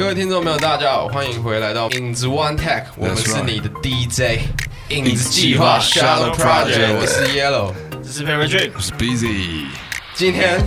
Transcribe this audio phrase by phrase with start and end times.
[0.00, 4.40] 各位听众朋友，大家好，欢迎回来到影子 One Tech，我们是你的 DJ
[4.88, 7.74] 影子计划 Shadow Project，我是 Yellow。
[8.02, 9.66] 这是 Dream，我是 Busy，
[10.14, 10.58] 今天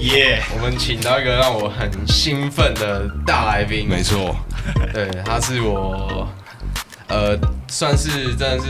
[0.00, 0.42] 耶！
[0.54, 4.36] 我们请到一个让我很兴奋的大来宾，没错，
[4.92, 6.28] 对，他是我，
[7.08, 7.34] 呃，
[7.68, 8.66] 算是真的是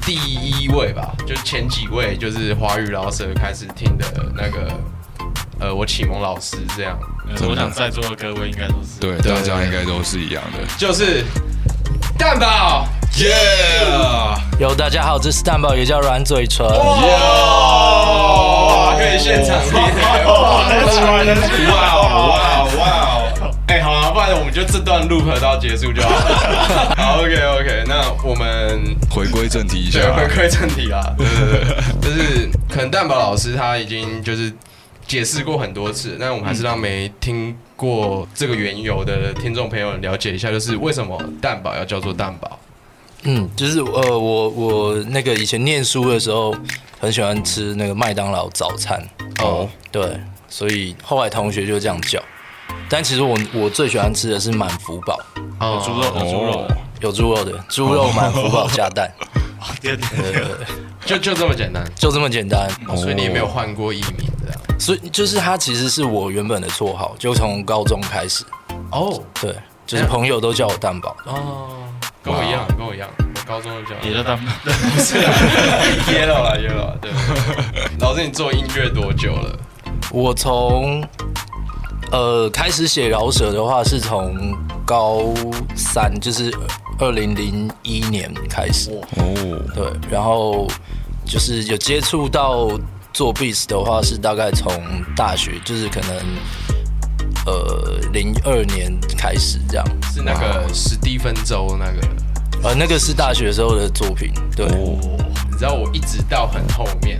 [0.00, 4.72] 第一位吧，就是前几位就是华语老舍开始听的那个，
[5.60, 6.98] 呃，我启蒙老师这样，
[7.28, 10.58] 呃我想在座的各位应该都是对，大家应该都是一样的。
[10.76, 11.24] 就是
[12.18, 12.86] 蛋堡。
[13.16, 16.66] Yeah，有大家好，这是蛋堡，也叫软嘴唇。
[16.66, 16.82] 哇，
[18.98, 20.66] 可以现场听，哇，
[21.70, 22.82] 哇哇哇！
[23.68, 26.08] 哎，好啊，不然我们就这段 loop 到结束就好。
[26.98, 34.52] 好，OK OK，那我们回归正题一下对，回归正题啊，对对对，就是可能蛋堡老师他已经就是
[35.06, 42.58] 解释过很多次，但我们还是让没听过这个缘由的听众朋友了解一下，就是为什么蛋堡要叫做蛋堡？
[43.24, 46.54] 嗯，就是呃，我我那个以前念书的时候，
[47.00, 49.02] 很喜欢吃那个麦当劳早餐。
[49.42, 52.22] 哦，对，所以后来同学就这样叫。
[52.88, 55.18] 但其实我我最喜欢吃的是满福堡，
[55.58, 59.10] 哦猪肉有猪肉的，有猪肉的，猪肉满福堡加蛋，
[59.80, 60.44] 对对对
[61.06, 62.68] 就就这么简单，就这么简单。
[62.88, 64.60] 哦所以你也没有换过艺名这样。
[64.78, 68.44] 所以就是他其实是我原本的绰号，就从高中开始。
[68.90, 69.54] 哦对，
[69.86, 71.16] 就是朋友都叫我蛋宝。
[71.26, 71.68] 哦，
[72.22, 75.32] 跟我一样，跟我一样，我高中就叫也叫蛋宝，不是啊
[76.06, 77.10] ，yellow 了 yellow 了，对。
[77.98, 79.58] 老师，你做音乐多久了？
[80.10, 81.02] 我从
[82.12, 85.22] 呃开始写饶舌的话，是从高
[85.74, 86.54] 三，就是
[86.98, 88.90] 二零零一年开始。
[89.16, 90.68] 哦，对，然后
[91.24, 92.68] 就是有接触到
[93.14, 94.70] 做 beats 的话，是大概从
[95.16, 96.10] 大学，就是可能
[97.46, 99.86] 呃零二年开始这样。
[100.12, 102.08] 是那个史蒂芬周那个。
[102.64, 104.32] 呃，那个是大学时候的作品。
[104.56, 107.16] 对，你知道我一直到很后面，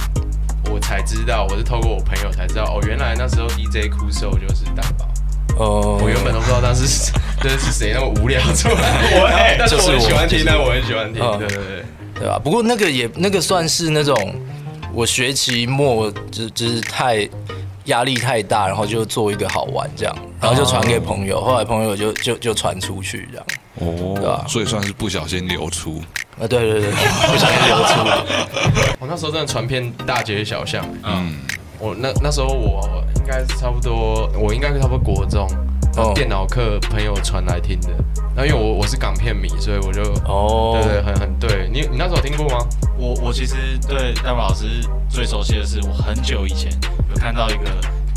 [0.70, 5.06] 我才知道，我是透过我朋友才知道，哦，原来那时候 DJ 酷兽就是蛋堡。
[5.56, 11.84] 呃，我原本都不知道当时是 这是谁那么无聊出来， 我哎，但是我就是我很喜欢听，就是但我很喜欢听，嗯对对对。
[12.18, 12.38] 对吧？
[12.42, 14.14] 不过那个也那个算是那种
[14.94, 17.28] 我学期末就就是太
[17.86, 23.46] 压力太大，然后就做一个好玩这样，然后就传给朋友，后来朋友就就就传出去这样。
[23.76, 26.00] 对哦啊，所以算是不小心流出。
[26.40, 26.90] 啊，对对对，
[27.26, 27.94] 不小心流出。
[29.00, 31.34] 我 那时候真的传遍大街小巷，嗯，
[31.80, 35.48] 我那那时候我应该是差不多，我应该是差不多国中，
[35.96, 36.12] 哦。
[36.14, 37.90] 电脑课朋友传来听的，
[38.34, 41.68] 然后因为我我是港片迷，所以我就哦，对对很很对。
[41.72, 42.66] 你你那时候听过吗？
[42.96, 44.66] 我我其实对大宝老师
[45.08, 46.70] 最熟悉的是，我很久以前
[47.10, 47.70] 有看到一个，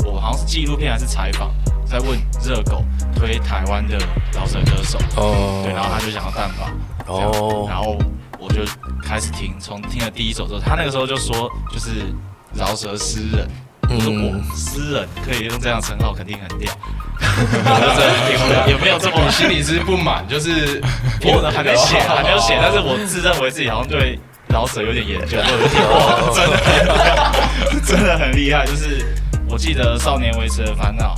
[0.04, 1.50] 我好像是纪录片还是采访，
[1.84, 2.84] 在问热狗
[3.14, 3.98] 推台湾的
[4.32, 5.62] 饶舌歌手，哦。
[5.64, 6.68] 对，然后他就讲到蛋堡，
[7.06, 7.98] 这样哦然后
[8.38, 8.62] 我就
[9.02, 11.90] 开始听，从听了第一首之后，他那个时候就说，就是
[12.54, 13.48] 饶舌诗人。
[13.90, 16.70] 我说嗯我诗人可以用这样称号，肯定很屌。
[18.66, 20.80] 有有没有这么你心里是不满，就是
[21.24, 24.18] 我还没写，还没有写，但是我自认为自己好像对
[24.48, 25.38] 老舍有点研究，
[26.34, 26.58] 真的
[27.86, 28.64] 真的很厉害。
[28.66, 29.04] 就是
[29.48, 31.14] 我记得《少年维持的烦恼》，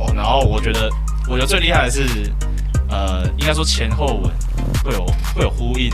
[0.00, 0.90] 哦，然后我觉得
[1.28, 2.02] 我觉得最厉害的是，
[2.88, 4.30] 呃，应该说前后文
[4.84, 5.90] 会有会有呼应，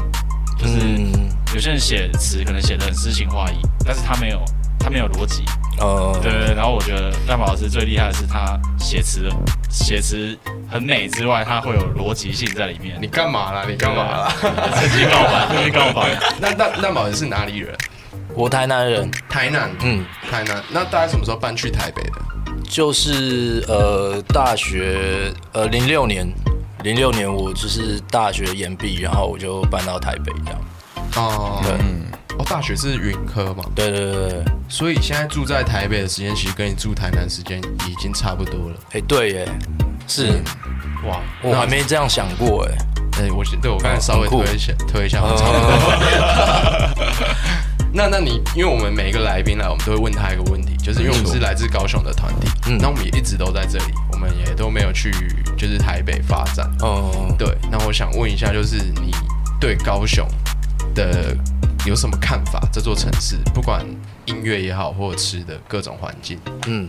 [0.59, 4.41] 就是嗯有些人写词可能写的很诗情画意，但是他没有
[4.79, 5.45] 他没有逻辑，
[5.79, 9.29] 呃对对对，然后我觉得蛋堡老师最厉害的是他写词
[9.71, 10.37] 写词
[10.71, 12.97] 很美之外，他会有逻辑性在里面。
[13.01, 13.65] 你干嘛啦？
[13.69, 14.33] 你干嘛啦？
[14.41, 16.19] 趁机告白， 趁机告白。
[16.41, 17.77] 那那那宝是哪里人？
[18.35, 20.63] 我台南人，台南，嗯，台南。
[20.71, 22.23] 那大概什么时候搬去台北的？
[22.69, 26.27] 就是呃大学呃零六年，
[26.83, 30.61] 零六年我就是大学研毕，然后我就搬到台北这样。
[31.17, 31.73] 哦，对。
[31.81, 32.03] 嗯，
[32.39, 38.77] 哦，大学是云科嘛，对对对对，所以现在住在台北的时间，其实跟你住台南时间已经差不多了。
[38.93, 39.49] 哎对耶，
[40.07, 40.43] 是。
[41.05, 42.75] 哇，我还没这样想过哎。
[43.19, 45.69] 哎，我对我刚才稍微推一下，推一下，差不多。
[47.93, 52.79] 那那你，因为我们每一个来宾来，我们都会问他一个问题，就是因为我们是来自高雄的团体，嗯。
[52.79, 55.11] 那我们也一直都在这里，我们也都没有去
[55.59, 56.71] 就是台北发展。
[56.83, 59.11] 嗯，对，那我想问一下，就是你
[59.61, 60.27] 对高雄
[60.95, 61.37] 的
[61.87, 62.61] 有什么看法？
[62.73, 63.85] 这座城市，不管
[64.27, 66.89] 音乐也好，或者吃的各种环境，嗯，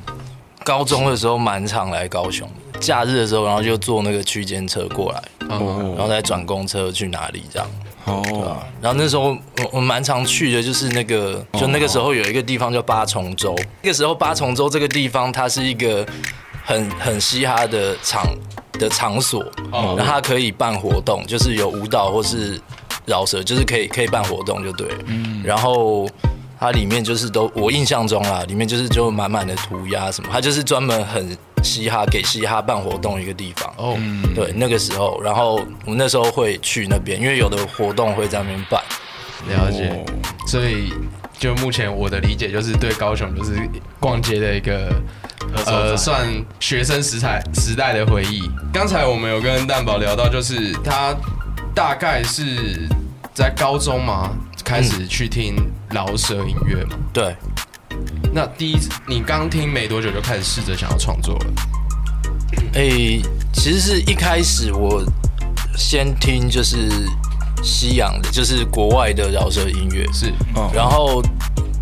[0.63, 7.67] 高中的时候蛮常来高雄，假日的时候，然后就坐那个区间车过来，哦，然后再转公车去哪里这样。
[8.05, 16.05] 哦，然后那时候我我蛮常去的，就是那个就那个时候有一个地方叫八重洲，那个时候八重洲这个地方它是一个
[16.65, 18.21] 很很嘻哈的场
[18.73, 19.41] 的的场所，
[19.71, 19.95] 哦。
[19.97, 22.59] 然后它可以办活动，就是有舞蹈或是
[23.05, 25.41] 饶舌，就是可以可以办活动就对嗯。
[25.43, 26.07] 然后
[26.59, 33.73] 它里面就是都我印象中啊，里面就是就满满的涂鸦什么，它就是专门很嘻哈给嘻哈办活动一个地方。
[33.77, 33.97] 哦，
[34.35, 35.55] 对，那个时候，然后
[35.85, 38.81] 我们那时候会去那边，因为有的活动会在那边办。
[39.49, 40.05] 了解。
[40.47, 40.93] 所以
[41.37, 43.51] 就目前我的理解就是对高雄就是
[43.99, 44.93] 逛街的一个
[45.65, 46.27] 呃算
[46.59, 48.41] 学生时代时代的回忆。
[48.71, 51.15] 刚才我们有跟蛋宝聊到，就是他
[51.75, 52.87] 大概是
[53.33, 54.31] 在高中嘛
[54.63, 55.55] 开始去听
[55.89, 56.95] 饶舌音乐嘛。
[57.11, 57.35] 对，
[58.31, 61.45] 那第一次你刚听没多久就开始试着想要创作了。
[62.73, 63.21] 诶、
[63.53, 65.03] 其实是一开始我
[65.75, 66.89] 先听就是
[67.63, 70.31] 西洋的，就是国外的饶舌音乐，是。
[70.73, 71.21] 然后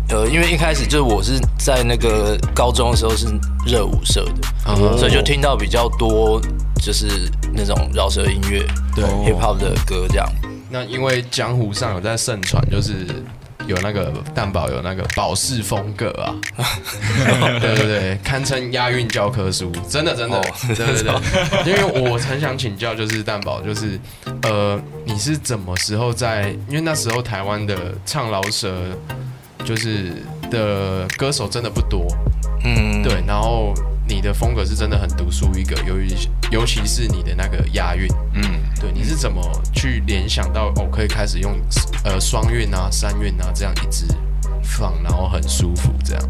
[0.08, 3.26] 呃，因为一开始就是我是在那个高中的时候是
[3.66, 4.96] 热舞社的，哦。
[4.98, 6.40] 所以就听到比较多
[6.76, 8.64] 就是那种饶舌音乐，
[8.94, 10.26] 对哦 hip hop 的歌这样。
[10.70, 13.06] 那因为江湖上有在盛传，就是
[13.66, 16.34] 有那个蛋宝有那个保释风格啊，
[17.60, 21.70] 对对对，堪称押韵教科书，真的真的，哦对对对。
[21.70, 24.00] 因为我很想请教，就是蛋宝，就是
[24.42, 26.48] 呃，你是怎么时候在？
[26.68, 27.76] 因为那时候台湾的
[28.06, 28.74] 唱饶舌
[29.64, 30.10] 就是
[30.50, 32.06] 的歌手真的不多，
[32.64, 33.74] 嗯，对，然后
[34.12, 36.08] 你的风格是真的很独树一格，由于
[36.50, 38.42] 尤其是你的那个押韵，嗯，
[38.78, 39.42] 对，你是怎么
[39.72, 41.54] 去联想到哦，可以开始用
[42.04, 44.04] 呃双韵啊、三韵啊这样一直
[44.62, 46.22] 放，然后很舒服这样？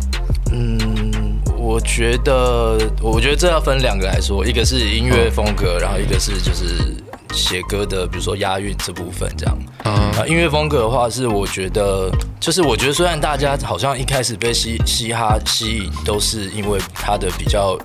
[0.52, 6.94] 嗯，我觉得，我觉得这要分两个来说，一个是音乐风格，然后一个是就是
[7.32, 9.58] 写歌的，比如说押韵这部分这样。
[9.84, 17.76] 嗯啊，音乐风格的话是我觉得，就是我觉得虽然大家好像一开始被嘻嘻哈吸引，都是因为它的比较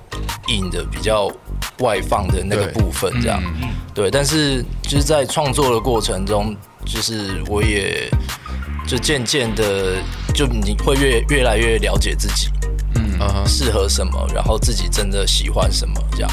[0.48, 1.30] 硬的、比较
[1.78, 3.42] 外放的那个部分这样，
[3.94, 4.10] 对。
[4.10, 6.54] 但是就是在创作的过程中，
[6.84, 8.08] 就是我也
[8.86, 9.96] 就渐渐的，
[10.34, 12.48] 就你会越越来越了解自己，
[12.94, 16.30] 嗯哼适合什么，然后自己真的喜欢什么这样。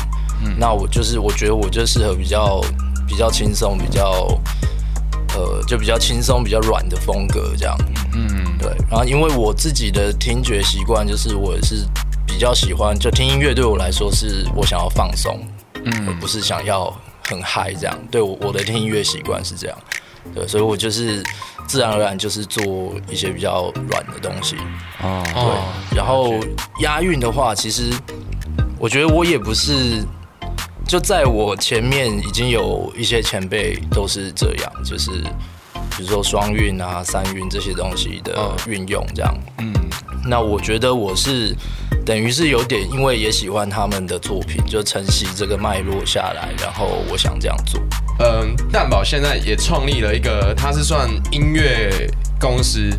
[0.59, 2.61] 那我就是我觉得我就适合比较
[3.07, 4.27] 比较轻松、比较
[5.35, 7.77] 呃就比较轻松、比较软的风格这样。
[8.13, 11.85] 嗯，对，然后因为我自己的听觉习惯，就是我是
[12.25, 15.39] 比较喜欢，就听音乐对我来说是我想要放松，
[15.83, 16.93] 嗯，而不是想要
[17.27, 17.97] 很嗨这样。
[18.09, 19.77] 对我我的听音乐习惯是这样，
[20.33, 21.21] 对，所以我就是
[21.67, 24.55] 自然而然就是做一些比较软的东西。
[25.03, 25.23] 哦，
[25.91, 26.33] 对，然后
[26.79, 27.91] 押韵的话，其实
[28.79, 30.01] 我觉得我也不是，
[30.87, 35.09] 就在我前面已经有一些前辈都是这样，就是
[35.97, 39.35] 比如说双运啊、三运这些东西的嗯运用，这样。
[39.57, 39.73] 嗯，
[40.25, 41.55] 那我觉得我是
[42.05, 47.81] 等于是有点，因为也喜欢他们的作品，就承袭这个脉络下来，然后我想这样做。
[48.19, 51.89] 嗯，蛋宝现在也创立了一个，他是算音乐
[52.39, 52.89] 公司，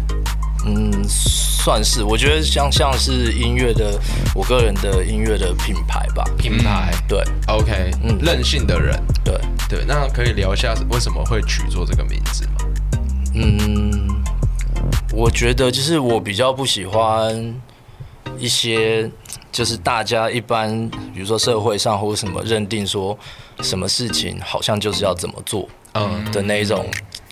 [0.67, 3.99] 嗯，算是，我觉得像像是音乐的，
[4.35, 6.25] 我个人的音乐的品牌吧。
[6.37, 9.41] 品牌、对 OK，嗯任性的人，对。
[9.69, 12.53] 对，那可以聊一下为什么会取做这个名字吗？
[13.35, 14.09] 嗯，
[15.13, 17.55] 我觉得就是我比较不喜欢
[18.39, 19.11] 一些，
[19.51, 23.19] 就是大家一般，比如说社会上或者什么认定说
[23.61, 26.87] 什么事情好像就是要怎么做嗯的那一种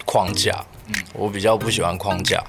[0.04, 0.52] 框架。
[1.12, 2.42] 我比较不喜欢框架。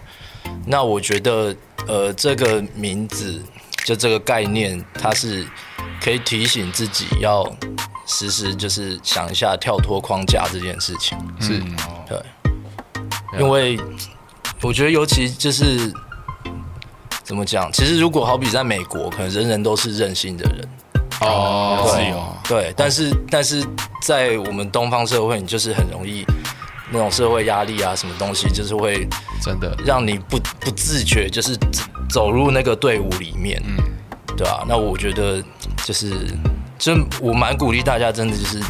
[0.65, 1.55] 那我觉得，
[1.87, 3.41] 呃，这个名字
[3.85, 5.45] 就这个概念，它是
[6.01, 7.45] 可以提醒自己要
[8.07, 11.17] 时时就是想一下跳脱框架这件事情。
[11.39, 11.59] 是，
[12.07, 12.19] 对，
[13.39, 13.79] 因为
[14.61, 15.93] 我觉得尤其就是
[17.23, 20.67] 怎么讲，其实如果好比在美国，可能人人都是任性的人，
[21.21, 22.35] 哦，自由。
[22.47, 23.63] 对，但是但是
[24.01, 26.25] 在我们东方社会，你就是很容易
[26.95, 29.05] 那种社会压力啊，什么东西，就是会
[29.41, 33.75] 真的，让你不不自觉，就是走走入那个队伍里面，嗯，
[34.37, 35.43] 对啊，那我觉得
[35.83, 36.13] 就是，
[36.79, 38.61] 就我蛮鼓励大家，真的就是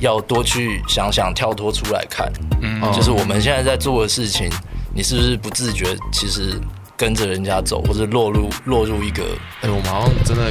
[0.00, 2.32] 要多去想想，跳脱出来看，
[2.62, 4.48] 嗯，就是我们现在在做的事情，
[4.94, 6.58] 你是不是不自觉，其实
[6.96, 9.22] 跟着人家走，或者落入落入一个
[9.60, 10.50] 哎、我们好像真的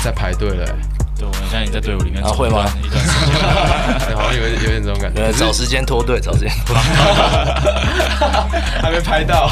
[0.00, 0.74] 在排队了、哎
[1.50, 2.64] 对，我们现在队伍里面走啊会吗？
[2.82, 3.34] 一段时间，
[4.06, 6.74] 对好像有点有点这种感觉，找时间脱队，找时间脱。
[6.74, 6.82] 队。
[8.80, 9.50] 还没拍到。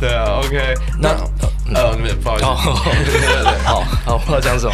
[0.00, 1.16] 对啊，OK，那
[1.68, 2.44] 那呃，不好意思，
[3.64, 3.80] 好。
[4.04, 4.72] 好，我要讲什么？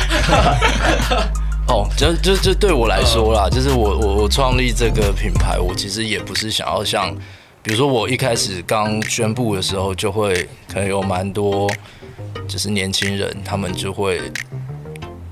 [1.69, 7.15] 哦，就就就对我来说啦，就是我我我创立这个品牌，我其实也不是想要像，
[7.63, 11.71] 比如说我一开始刚宣布的时候，就会可能有蛮多
[12.49, 14.21] 就是年轻人，他们就会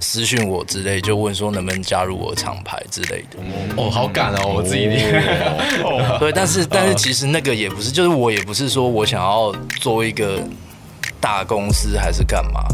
[0.01, 3.39] 私讯我之类，就问说能不能加入我的厂牌之类的。
[3.77, 4.87] 哦，好赶哦，我自己
[6.19, 10.41] 对，但是 但是其实那个也不是，就是我也不是说我想要做一个
[11.21, 12.65] 大公司还是干嘛。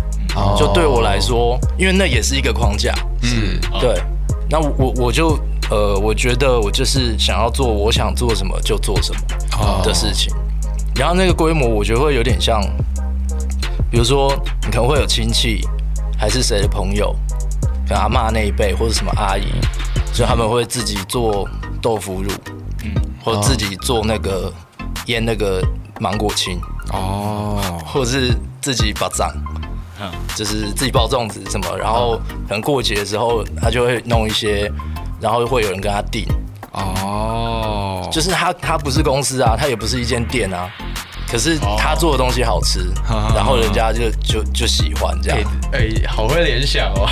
[0.58, 2.92] 就对我来说，因为那也是一个框架。
[3.22, 3.98] 嗯对，
[4.50, 5.38] 那我我就
[5.70, 10.30] 呃，我觉得我就是想要做我想做什么就做什么的事情。
[10.94, 12.60] 然后那个规模，我觉得会有点像，
[13.90, 14.30] 比如说
[14.62, 15.66] 你可能会有亲戚，
[16.18, 17.14] 还是谁的朋友，
[17.88, 19.46] 跟阿妈那一辈或者什么阿姨，
[20.12, 21.48] 所以他们会自己做
[21.80, 22.30] 豆腐乳，
[22.84, 22.92] 嗯，
[23.22, 24.52] 或者自己做那个
[25.06, 25.62] 腌那个
[26.00, 26.58] 芒果青，
[26.92, 29.30] 哦，或者是自己把掌，
[30.00, 32.18] 嗯，就是自己包粽子什么，然后
[32.48, 34.70] 可能过节的时候他就会弄一些，
[35.20, 36.26] 然后会有人跟他订，
[36.72, 40.68] 哦，就是他他不是公司啊，他也不是一间店啊，
[41.26, 42.90] 可是他做的东西好吃，
[43.34, 45.38] 然后人家就就就喜欢这样。
[45.72, 47.06] 哎，好会联想哦，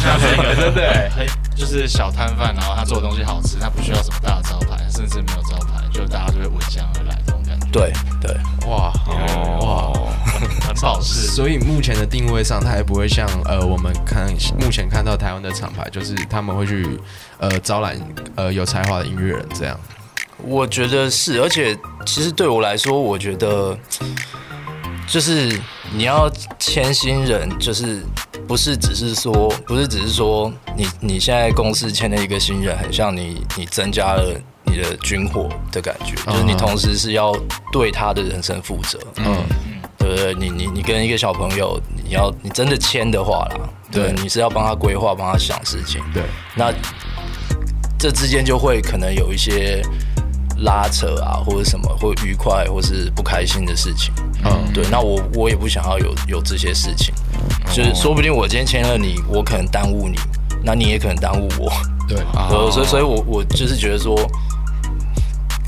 [0.00, 7.66] 像是一个真的，嘿，就是小摊贩，然后他做的东西好吃，他不需要什么大的招牌，甚至没有招牌，就大家就会闻香而来这种感觉。
[7.72, 8.36] 对对，
[8.68, 11.26] 哇哦哇，很保值。
[11.26, 16.98] 所以目前的定位上，他还不会像呃我们看目前看到台湾的厂牌，就是他们会去
[17.38, 17.96] 呃招揽
[18.36, 19.78] 呃有才华的音乐人这样。
[20.44, 21.76] 我觉得是，而且
[22.06, 23.76] 其实对我来说，我觉得
[25.06, 25.60] 就是
[25.92, 28.02] 你要签新人，就是
[28.46, 37.34] 不是只是说，不是只是说你你现在公司签了一个新人，很像你你增加了你的军火的感觉，就是你同时是要
[37.72, 39.44] 对他的人生负责，嗯，
[39.98, 40.34] 对不对？
[40.34, 46.22] 你你你跟一个小朋友，你要你真的签的话啦，对，你是要帮他规划，帮他想事情，对，
[46.54, 46.72] 那
[47.98, 49.82] 这之间就会可能有一些。
[50.58, 54.12] 拉扯啊，或者什么，或愉快，或是不开心的事情，
[54.44, 57.14] 嗯，对，那我我也不想要有有这些事情，
[57.72, 60.16] 就是说不定我今天签了你，我可能耽误你，
[60.64, 61.70] 那你也可能耽误我，
[62.08, 62.18] 对，
[62.72, 64.16] 所以所以我我就是觉得说，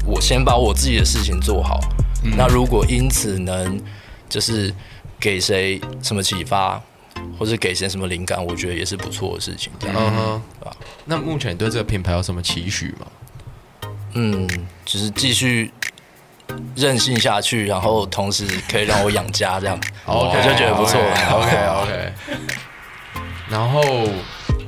[0.05, 1.79] 我先把我自己的事情做好，
[2.37, 3.81] 那如果因此能
[4.29, 4.75] 就是
[5.21, 6.81] 给谁什么启发，
[7.39, 10.77] 或者给谁什么灵感，我觉得也是不错的事情，嗯哼，对吧？
[11.05, 13.07] 那目前对这个品牌有什么期许吗？
[14.15, 14.49] 嗯，
[14.85, 15.73] 就是继续
[16.75, 21.01] 任性下去，然后同时可以让我养家，这样， 我就觉得不错。
[21.01, 22.13] OK OK。
[23.49, 23.83] 然后，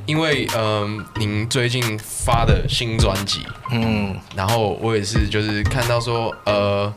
[0.05, 6.93] 因为嗯，您最近发的新专辑，嗯，然后我也是，就是看到说，呃，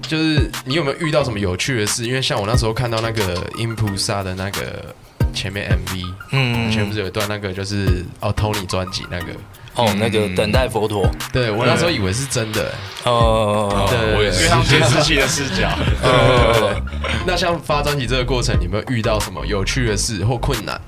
[0.00, 2.04] 就是你有没有遇到什么有趣的事？
[2.04, 4.94] 因为像我那时候看到那个音菩萨的那个
[5.32, 9.26] 前面 MV，嗯，前不是有一段那个就是哦，Tony 专辑那个。
[9.74, 15.70] 哦，那个等待佛陀，对我那时候以为是真的，哦，对，我也是，因为监视器的视角。
[17.24, 20.80] 那像发专辑这个过程，有没有遇到什么有趣的事或困难？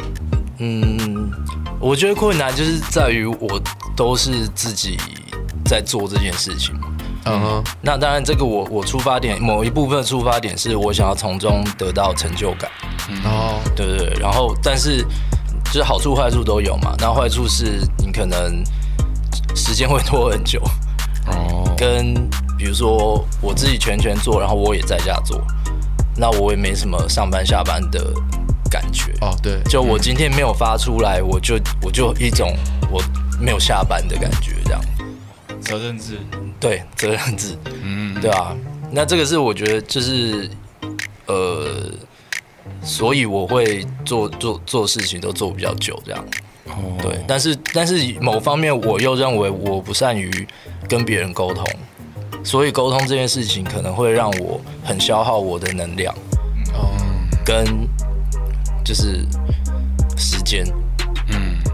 [0.59, 1.30] 嗯，
[1.78, 3.62] 我觉得困难就是在于我
[3.94, 4.97] 都是自己
[5.64, 6.75] 在做这件事情。
[7.24, 12.70] 嗯哼，那当然，这个我我出发点某一部分出发点是我想要从中得到成就感。
[13.24, 15.04] 哦，对对对，然后但是
[15.66, 16.94] 就是好处坏处都有嘛。
[16.98, 18.62] 那坏处是你可能。
[19.56, 20.62] 时间会拖很久，
[21.26, 22.14] 哦，跟
[22.56, 25.44] 比如说我自己全权做，然后我也在家做，
[26.16, 28.12] 那我也没什么上班下班的
[28.70, 32.56] 感觉，哦，对，就我今天没有发出来，我就我就一种
[32.92, 33.02] 我
[33.40, 34.80] 没有下班的感觉，这样，
[35.60, 36.18] 责任制，
[36.58, 38.56] 对，责任制，嗯，对啊，
[38.90, 40.50] 那这个是我觉得就是，
[41.26, 41.90] 呃，
[42.82, 46.24] 所以我会做做做事情都做比较久，这样。
[47.02, 50.30] 对，但是但是某方面我又认为我不善于
[50.88, 51.64] 跟别人沟通，
[52.44, 56.14] 所以沟通这件事情可能会让我很消耗我的能量，
[56.72, 56.94] 哦，
[57.44, 57.64] 跟
[58.84, 59.26] 就是
[60.16, 60.72] 时间，嗯，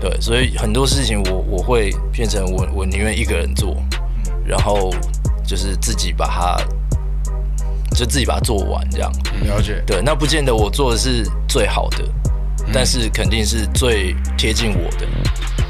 [0.08, 3.76] 对，所以很多事情我我会变成我我宁愿一个人做，
[4.44, 4.94] 然后
[5.44, 6.56] 就是自己把它
[7.90, 9.10] 就自己把它做完这样，
[9.44, 12.04] 了解，对，那不见得我做的是最好的。
[12.72, 15.06] 但是肯定是最贴近我的。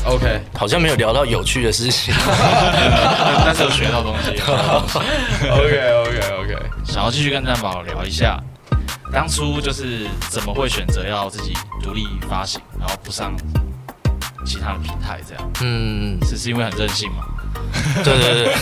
[0.05, 2.15] OK，好像没有聊到有趣的事情，
[3.45, 4.31] 但是有学到东西。
[5.49, 8.43] OK OK OK，想要继续跟蛋宝聊一下，
[9.13, 11.53] 当初就是怎么会选择要自己
[11.83, 13.35] 独立发行，然后不上
[14.47, 15.51] 其他的平台这样？
[15.63, 17.25] 嗯，只是因为很任性嘛？
[18.05, 18.55] 对对对，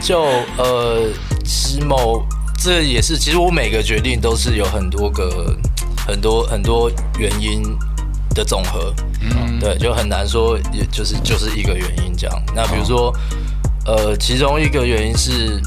[0.00, 0.22] 就
[0.56, 1.08] 呃，
[1.44, 2.24] 其某
[2.56, 5.54] 这也是，其实我每个决定都是有很多个。
[6.04, 7.62] 很多很多原因
[8.34, 12.42] 的总和，嗯，对，就很难说，也就是就是一个原因这样。
[12.56, 13.16] 那比如说，
[13.86, 15.62] 呃，其中一个原因是，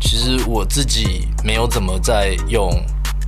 [0.00, 2.72] 其实我自己没有怎么在用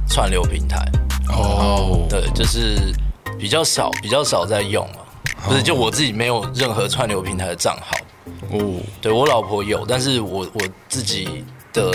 [0.08, 0.90] 串流平台，
[1.28, 2.94] 哦，对，就是
[3.38, 5.00] 比较少比较少在用啊，
[5.46, 7.96] 不是就我自己没有任何串流平台的账号，
[8.50, 11.92] 哦，对我老婆有，但是我我自己的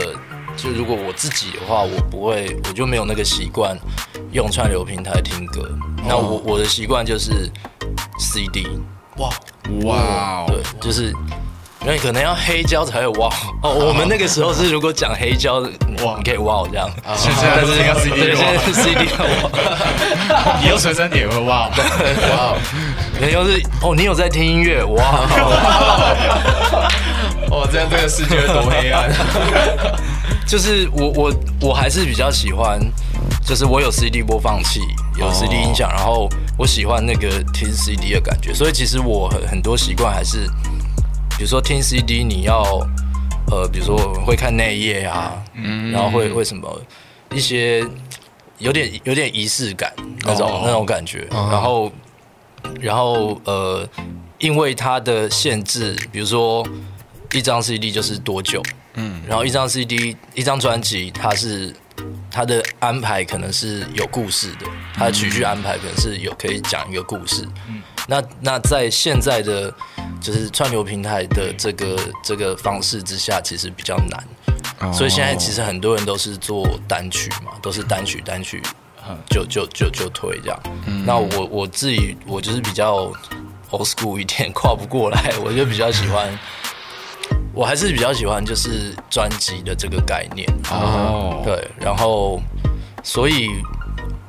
[0.55, 3.77] 就如果我自己的话，我不会，我就没有那个习惯
[4.31, 5.69] 用串流平台听歌。
[6.07, 7.51] 那我我的习惯就是
[8.19, 8.67] CD，
[9.17, 9.29] 哇，
[9.83, 9.95] 哇。
[9.95, 11.13] 哦，对，就是。
[11.85, 13.29] 因为可能要黑胶才会哇。
[13.61, 15.55] 哦，我们那个时候是如果讲黑胶
[16.03, 21.67] 哇，你可以哇这样，现在但是这个 CD 对，现在是 CD 哇，你用随身碟会哇，
[22.31, 22.55] 哇，
[23.19, 25.03] 你又是哦，你有在听音乐哇，
[27.51, 29.11] 哦，这样这个世界会多黑暗。
[30.47, 32.79] 就是我我我还是比较喜欢，
[33.45, 34.81] 就是我有 CD 播放器，
[35.17, 40.49] 有 CD 音响，然后我喜欢那个听 CD 的感觉，所以其实我很很多习惯还是，
[41.43, 42.63] 比如说听 CD，你要
[43.51, 46.81] 呃，比如说会看内页啊，嗯，然后会会什么
[47.33, 47.85] 一些
[48.59, 51.91] 有点有点仪式感那种、那种感觉，然后
[52.79, 53.85] 然后呃，
[54.37, 56.65] 因为它的限制，比如说
[57.33, 61.75] 一张 CD 就是多久，嗯，然后一张 CD 一张专辑，它是
[62.29, 69.71] 它的安排可能是有故事的，他的曲序安排可能是有可以讲一个故事，嗯，那那在现在的
[70.19, 78.61] 就是串流平台的这个这个方式之下，其实比较难，所以现在其实很多人都是做单曲嘛，都是单曲单曲，
[79.29, 80.59] 就就就就推这样。
[81.05, 83.11] 那我我自己我就是比较
[83.69, 86.27] old school 一点，跨不过来，我就比较喜欢，
[87.53, 90.47] 我还是比较喜欢就是专辑的这个概念。
[90.71, 92.41] 哦，对，然后
[93.03, 93.49] 所以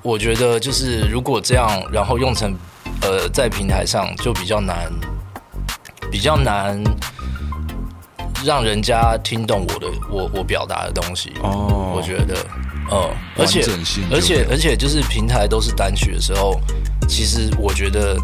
[0.03, 2.55] 我觉得就是如果这样，然后用成
[3.01, 4.93] 呃在平台上就比较难，
[6.11, 6.79] 比较难
[8.45, 11.33] 让人家听懂我的我我表达的东西。
[11.43, 12.35] 哦我觉得，
[12.91, 13.65] 呃，而且
[14.11, 16.61] 而且而且就是平台都是单曲的时候，
[17.09, 18.19] 其实我觉得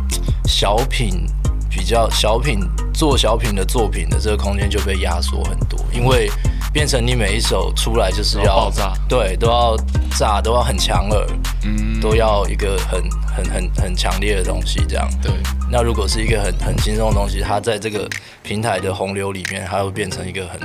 [0.45, 1.25] 小品
[1.71, 2.59] 比较小品
[2.93, 6.29] 做小品的作品的这个空间就被压缩很多，因为
[6.73, 8.93] 变成你每一首出来就是要要爆炸。
[9.09, 9.77] 对，都要
[10.19, 11.27] 炸，都要很强耳，
[11.65, 13.01] 嗯，都要一个很
[13.35, 15.09] 很很很强烈的东西这样。
[15.23, 15.33] 对，
[15.71, 18.09] 那如果是一个很很轻松的东西，它在这个
[18.43, 20.61] 平台的洪流里面，它会变成一个很，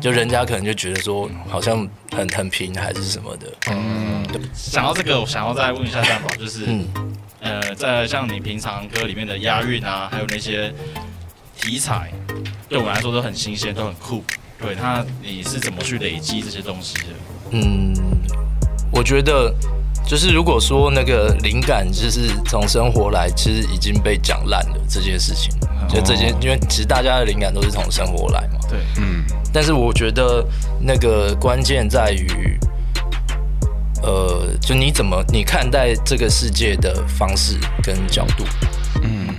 [0.00, 3.46] 就人家可能就觉得说好像很很平还是什么的。
[3.70, 4.14] 嗯。
[4.52, 6.84] 想到这个，我想要再问一下蛋宝，就是嗯
[7.44, 10.72] 呃，在像你平常歌里面的押韵啊，还有那些
[11.54, 12.10] 题材，
[12.70, 14.24] 对我们来说都很新鲜，都很酷。
[14.58, 17.04] 对，那你是怎么去累积这些东西的？
[17.50, 17.92] 嗯，
[18.90, 19.54] 我觉得
[20.06, 25.52] 就是如果说那个灵感就是从生活来，其实已经被讲烂了这件事情。
[25.86, 28.58] 就这件，因为其实大家的灵感都是从生活来嘛。
[28.70, 30.42] 对，嗯，但是我觉得
[30.80, 32.58] 那个关键在于，
[34.04, 38.44] 呃，就你怎么你看待这个世界的方式跟角度。
[39.02, 39.34] 嗯，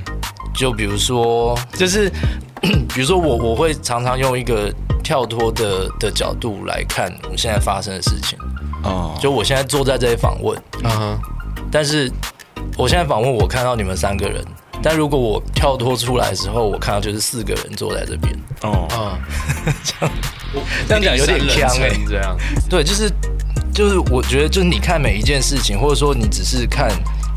[0.54, 2.12] 就比如说， 就是
[2.62, 4.73] 比如说我我会常常用一个
[5.04, 8.38] 跳脱的的角度来看我现在发生的事情。
[8.84, 11.19] 哦，就我现在坐在这里访问，嗯哼，
[11.71, 12.12] 但是
[12.78, 14.43] 我现在访问，我看到你们三个人。
[14.84, 19.17] 但如果我跳脱出来的时候，我看到就是四个人坐在这边，哦，啊，
[19.84, 20.15] 这样
[20.88, 22.38] 这样讲有点僵哎、欸， 这样，
[22.69, 23.10] 对，就是
[23.76, 26.90] 就是，我觉得就是你看每一件事情，或者说你只是看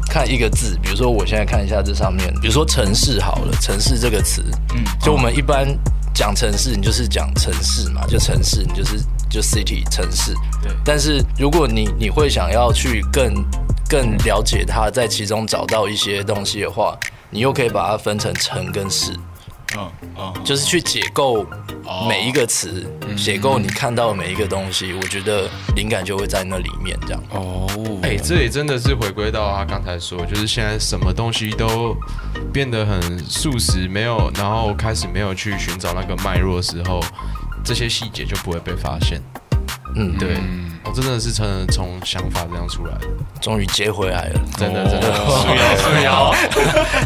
[0.09, 4.41] 看一个字，比如说我现在看一下这上面，比如说城市好了，城市这个词，
[4.73, 5.67] 嗯，就我们一般
[6.15, 10.33] 讲城市，你就是讲城市嘛，就城市，你就是就 city 城市。
[10.63, 10.71] 对。
[10.85, 13.45] 但是如果你你会想要去更
[13.89, 16.97] 更了解它，在其中找到一些东西的话，
[17.31, 19.11] 你又可以把它分成城跟市，
[19.77, 21.45] 嗯嗯，就是去解构
[21.85, 27.23] 哦每一个词，解构你看到的每一个东西，我觉得灵感就会在那里面这样。
[27.31, 27.69] 哦，
[28.03, 31.95] 哎、这也真的是回归到他刚才说，就是现在什么东西都
[32.53, 37.01] 变得很速食，没有，然后开始没有去寻找那个脉络的时候，
[37.63, 39.21] 这些细节就不会被发现。
[39.97, 43.07] 嗯，对，嗯我、真的是从从想法这样出来的，
[43.41, 45.13] 终于接回来了，真的真的。
[45.27, 46.35] 素瑶素瑶。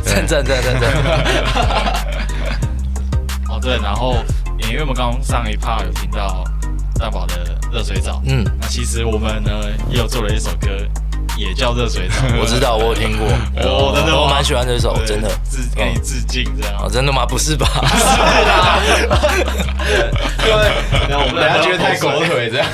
[0.05, 0.93] 赞赞赞赞赞。
[3.53, 4.17] 哦对，然后
[4.59, 6.43] 因为我们刚刚上一 part 有听到
[6.99, 9.51] 大宝的热水澡，嗯，那其实我们呢
[9.91, 10.69] 也有做了一首歌，
[11.37, 12.15] 也叫热水澡。
[12.41, 15.29] 我知道，我有听过，我 真的我蛮喜欢这首，真的。
[15.51, 16.83] 致给你致敬这样。
[16.83, 17.25] 哦，真的吗？
[17.27, 17.67] 不是吧？
[21.09, 22.67] 然后我们大家觉得太狗腿这样，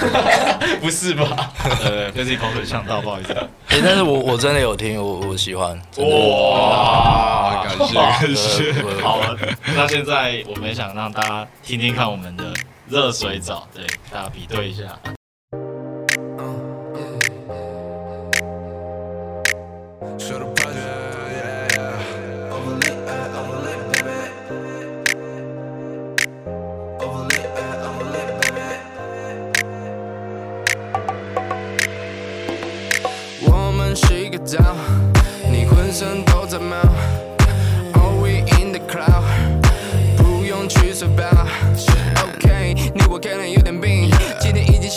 [0.80, 1.52] 不是吧？
[1.84, 3.32] 呃，跟自己口水呛到，不好意思。
[3.68, 5.78] 哎，但是我我真的有听，我我喜欢。
[5.98, 8.72] 哇，感谢感谢。
[8.72, 9.36] 对对好了，
[9.76, 12.44] 那现在我们也想让大家听听看我们的
[12.88, 14.82] 热水澡，对，大家比对一下。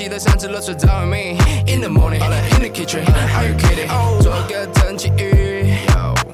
[0.08, 1.38] 的像吃了水早餐 me
[1.68, 2.22] in the morning
[2.56, 3.04] in the kitchen
[3.36, 3.88] are you kidding
[4.22, 5.74] 做个蒸汽浴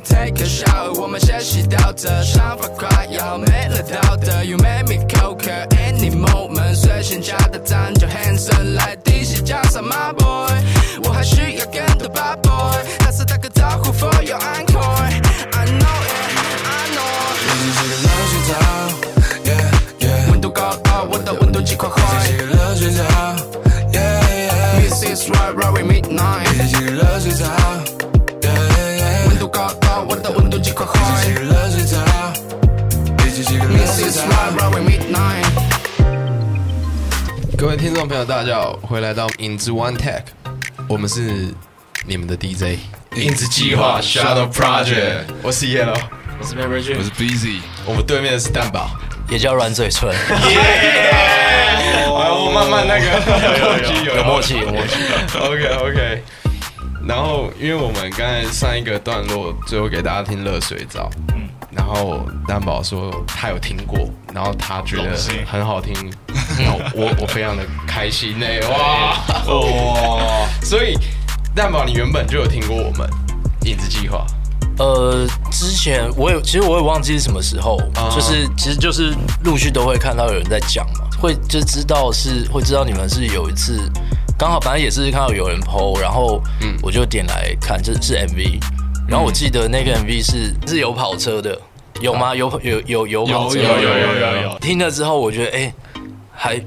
[0.03, 4.43] Take a shower，我们先洗到这，想法快要没了道德。
[4.43, 10.49] You make me coker, any moment，随性加的赞就 handsome，来底细加上 my boy，
[11.03, 15.11] 我还需要更多 bad boy，但是打个招呼 for your encore。
[15.51, 16.25] I know it,
[16.65, 17.35] I know。
[17.43, 18.53] 已经是个热水澡
[19.43, 19.67] ，yeah
[19.99, 20.31] yeah。
[20.31, 21.95] 温度高到我的温度计快坏。
[22.01, 23.56] 已经是个热水澡，yeah
[25.17, 25.23] yeah。
[25.23, 26.45] This right, right with midnight。
[26.63, 27.45] 已经热水澡
[28.41, 28.51] ，yeah
[28.99, 29.27] yeah。
[29.27, 31.23] 温度高到我的温度计快坏。
[31.23, 31.97] 已经热水澡，
[33.25, 34.19] 已经是个热 This 水 is。
[34.19, 35.45] right, right with midnight。
[37.57, 40.21] 各位听众朋友，大家好，回来到影子 One Tech，
[40.87, 41.53] 我们是
[42.05, 42.77] 你们的 DJ
[43.15, 45.99] 影子计划 Shadow Project，我是 Yellow，
[46.39, 48.91] 我是 Mary 我是 Busy，我们对面的是蛋宝，
[49.29, 51.46] 也叫软嘴唇，哎，
[52.09, 53.05] 我慢慢那个
[54.05, 54.95] 有默契，有默契。
[55.39, 56.23] OK OK。
[57.07, 65.93] 然后，因为我们刚才上一个段落最后给大家听热水澡，嗯，然后蛋宝说他有听过，然后他觉得很好听，
[66.59, 69.15] 然 后我我非常的开心呢，哇。
[69.47, 70.47] 哇！
[70.61, 70.97] 所以
[71.55, 73.09] 蛋宝，你原本就有听过我们
[73.63, 74.25] 影子计划，
[74.77, 78.11] 呃，之前我也其实我也忘记是什么时候，啊。
[78.13, 79.13] 就是其实就是
[79.45, 83.79] 陆续都会看到有人在讲嘛，会就知道是会知道你们是有一次
[84.37, 86.75] 刚好反正也是看到有人 PO，然后嗯。
[86.83, 88.59] 我就点来看，这是 MV，
[89.09, 91.59] 然后我记得那个 MV 是是有跑车的，
[91.99, 92.33] 有吗？
[92.35, 95.73] 有有有有跑车，有有有有有有，听了之后我觉得哎、
[96.31, 96.61] 还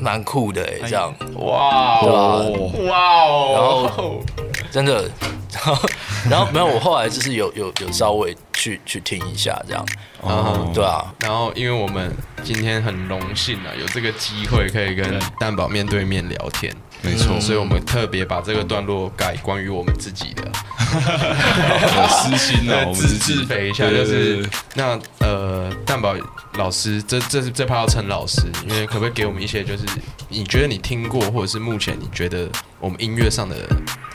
[0.00, 1.14] 蛮酷的哎、这样。
[1.36, 2.70] 哇哦。
[2.88, 4.24] 哇哦，然后
[4.70, 5.04] 真的，
[5.52, 5.88] 然后
[6.30, 8.36] 然后没有我后来就是有有有稍微
[8.66, 9.86] 去去听一下这样，
[10.22, 10.70] 哦。
[10.74, 20.50] 对啊，然后，因为我们今天很荣幸啊，有这个机会可以跟蛋宝面对面聊天，没错，所以我们特别把这个段落改关于我们自己的，
[22.08, 26.14] 私心啊， 我们自自肥一下，就是那呃，蛋宝
[26.54, 29.84] 老师，这这是这怕要称老师，因为可不可以给我们一些就是
[30.28, 32.48] 你觉得你听过，或者是目前你觉得
[32.80, 33.56] 我们音乐上的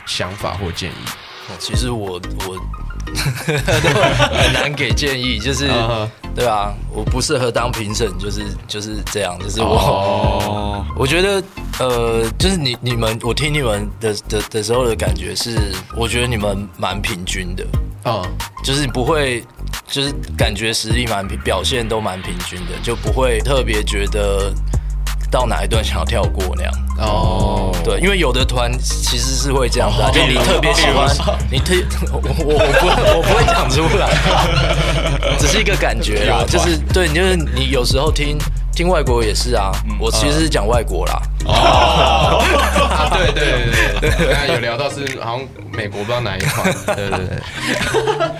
[0.06, 0.94] 想法或建议？
[1.48, 2.56] 哦其实我我
[3.14, 5.68] 很难给建议，就是
[6.34, 9.66] 对啊，我不适合当评审，就是就是这样，就是我。
[9.76, 11.42] 哦， 我觉得，
[11.78, 17.64] 呃，就是你你们，我听你们的的的时候的感觉是，我觉得你们蛮平均的，
[18.04, 18.22] 啊，
[18.64, 19.44] 就是不会，
[19.86, 24.52] 就是感觉实力蛮平，表现都蛮平均的，就不会特别觉得
[25.32, 26.72] 到哪一段想要跳过那样。
[26.98, 31.08] 哦，对，因为有的团其实是会这样子就你特别喜欢，
[31.50, 31.74] 你特
[32.12, 34.10] 我我我不会我不会讲出来，
[35.40, 38.38] 只是一个感觉啦，就是对，就是你有时候听
[38.72, 42.44] 听外国也是啊，我其实是讲外国啦，哦，
[43.16, 44.10] 对对对对。
[44.10, 48.30] 对，刚才有聊到是好像美国不知道哪一款， 对对对，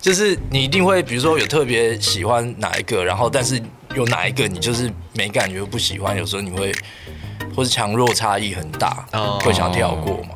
[0.00, 3.62] 就是你一定会，比如说有特别喜欢哪一个，然后但是
[3.94, 6.72] 有哪一个你就是没感觉不喜欢，有时候你会
[7.54, 9.38] 或是强弱差异很大，哦。
[9.44, 10.30] 会想跳过嘛。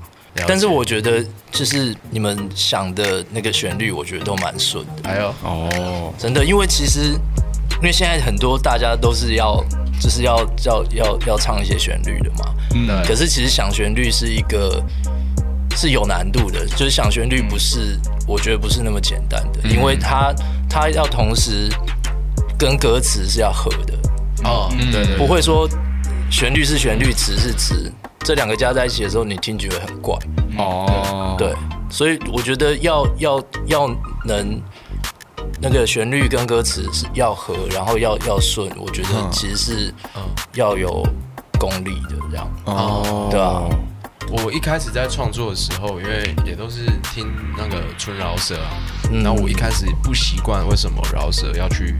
[0.47, 6.45] 但是我觉得就是你们想的那个旋律，我觉得都蛮顺的，还有哦，真的。
[6.45, 7.13] 因为其实
[7.81, 9.65] 因为现在很多大家都是要
[9.99, 14.85] 就是要要要要唱一些旋律的嘛，嗯，可是其实想旋律是一个
[15.75, 20.35] 是有难度的，就是想旋律不是，我觉得不是那么简单的，因为它
[20.69, 21.71] 它要同时
[22.59, 23.95] 跟歌词是要合的，
[24.45, 25.69] 哦，对对，不会说
[26.31, 30.17] 旋律是旋律，词是词，这两个加在一起的时候，你听觉得很怪。
[30.57, 31.55] 哦，对，
[31.91, 33.89] 所以我觉得要要要
[34.25, 34.61] 能
[35.61, 39.29] 那个旋律跟歌词是要合，然后要要顺，我觉得嗯。
[39.31, 39.95] 其实是
[40.55, 41.07] 要有
[41.59, 42.51] 功力的这样。
[42.65, 43.69] 哦，对啊。
[44.29, 48.73] 我一开始在创作的时候，因为也都是听那个纯饶舌啊，
[49.13, 49.23] 嗯。
[49.23, 51.95] 然后我一开始不习惯为什么饶舌要去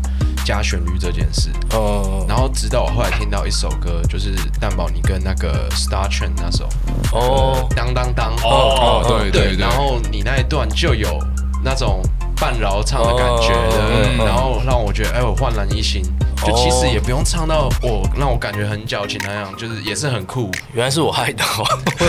[0.47, 4.31] 加旋律这件事，哦，然后直到我后来听到一首歌，就是
[4.61, 6.69] 蛋堡你跟那个 Star Trend 那首。
[7.13, 11.19] 哦，当当当，哦，对对对，然后你那一段就有
[11.65, 12.01] 那种
[12.37, 16.05] 半饶唱的感觉哦的，嗯然后让我觉得哎，我焕然一新。
[16.45, 20.51] 就其实也不用唱到我让我感觉很矫情那样，就是也是很酷。
[20.73, 21.65] 原来是我害的哦。
[21.97, 22.05] 不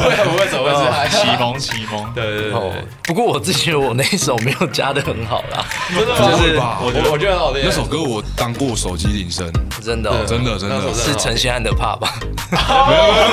[0.00, 2.72] 会不会，怎么会是他启蒙启蒙，对对对哦，
[3.04, 5.64] 不过我自己觉得我那一首没有加的很好啦，
[5.94, 7.62] 真的就是我觉得我觉得很好听。
[7.64, 9.50] 那首歌我当过手机铃声，
[9.82, 10.92] 真的、哦，真的真的。
[10.94, 12.14] 是陈信安的怕吧？
[12.50, 12.58] 没
[12.96, 13.24] 有没有。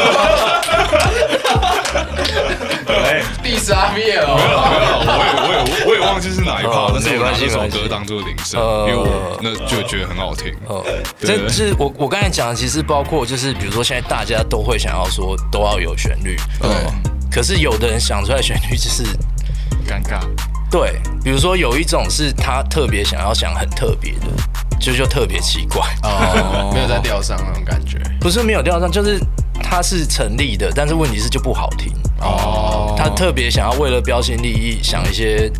[2.91, 4.41] 哎，第三遍哦，我
[5.23, 5.57] 也我也
[5.87, 7.77] 我也忘记是哪一趴，哦但是我拿这首没关系没关系。
[7.79, 8.85] 歌当做铃声，呃。
[8.87, 10.53] 因为我那就觉得很很好听。
[10.67, 10.83] 哦，
[11.19, 16.69] 对这是我我刚才讲的，其实包括就是比如说现在大家都会想要说都要有旋律，对
[17.31, 19.03] 可是有的人想出来旋律就是
[19.87, 20.19] 尴尬。
[20.69, 24.27] 对，比如说有一种是他特别想要想很特别的，
[24.79, 27.97] 就就特别奇怪，哦， 没有在调上那种感觉。
[28.19, 29.19] 不是没有调上，就是
[29.61, 31.91] 它是成立的，但是问题是就不好听。
[32.21, 35.51] 哦，他特别想要为了标新立异想一些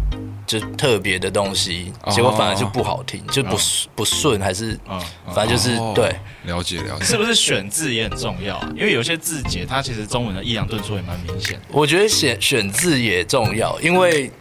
[0.46, 3.58] 就特别的东西，哦结果反而就不好听，就不
[3.96, 5.00] 不顺，还是嗯，
[5.34, 6.14] 反正就是哦对。
[6.44, 7.06] 了解了解。
[7.06, 8.70] 是不是选字也很重要啊？
[8.76, 11.62] 因为有些字节它其实中文的抑扬顿挫也蛮明显的。
[11.70, 14.32] 我觉得选选字也重要，因为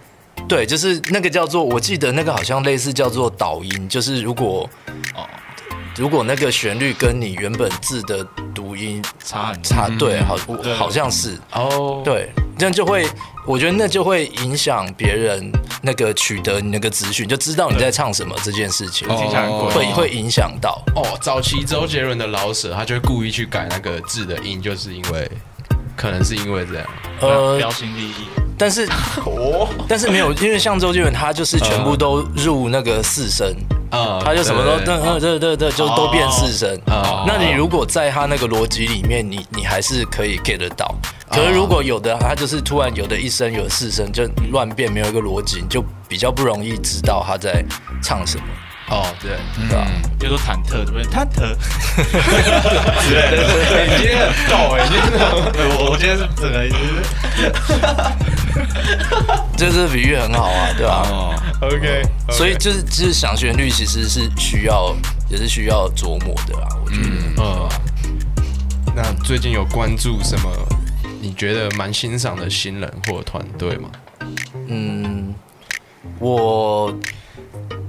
[0.48, 4.68] 对，就是那个叫做，我记得那个好像类似叫做导音，就是如果
[5.14, 5.28] 哦，
[5.96, 8.24] 如果那个旋律跟你原本字的
[8.54, 13.06] 读音差很差，对，好对好像是哦，对，这样就会，
[13.46, 15.50] 我觉得那就会影响别人
[15.82, 20.82] 那个取得你那个资讯，就知道你在唱什么这件事情，会会影响到。
[20.94, 25.30] 哦，早期周杰伦的老舍，他就会故意去改那个字的音，就是因为
[25.96, 26.86] 可能是因为这样。
[27.20, 28.49] 呃，标新立异。
[28.60, 28.86] 但是
[29.88, 33.50] 但是没有，因为像周杰伦，他就是全部都入那个四声，
[33.90, 36.78] 啊他就什么都对对对对对，就都变四声。
[36.86, 40.94] 哦那你如果在他那个逻辑里面，你你还是可以 get 得到。
[41.30, 47.64] 可是如果有的他就是突然有的一声有四声就乱变，没有一个逻辑，你就比较不容易知道他在
[48.02, 48.44] 唱什么，
[48.90, 49.30] 哦，对，
[49.68, 49.86] 对吧？
[50.18, 51.04] 比如说忐忑，对不对？
[51.04, 51.56] 忐忑。
[53.86, 55.10] 你今天很逗哎，你今天
[55.52, 56.80] 对，我我今天是整个就是
[59.56, 61.06] 这这个比喻很好啊，对吧？
[61.10, 64.94] 哦，OK，所以就是就是想旋律其实是需要
[65.28, 67.08] 也是需要琢磨的啦，我觉得。
[67.42, 67.68] 嗯，
[68.94, 70.50] 那最近有关注什么？
[71.22, 73.90] 你觉得蛮欣赏的新人或团队吗？
[74.68, 75.34] 嗯，
[76.18, 76.94] 我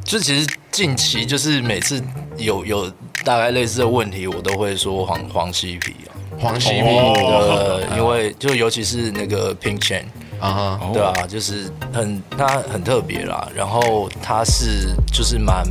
[0.03, 2.03] 就其实近期就是每次
[2.37, 2.91] 有有
[3.23, 10.03] 大概类似的问题，我都会说黄黄西皮啊，黄西皮呃，因为就尤其是那个 Pink Chain，
[10.41, 15.63] 啊哈，对啊，就是很他很特别啦，然后他是就是蛮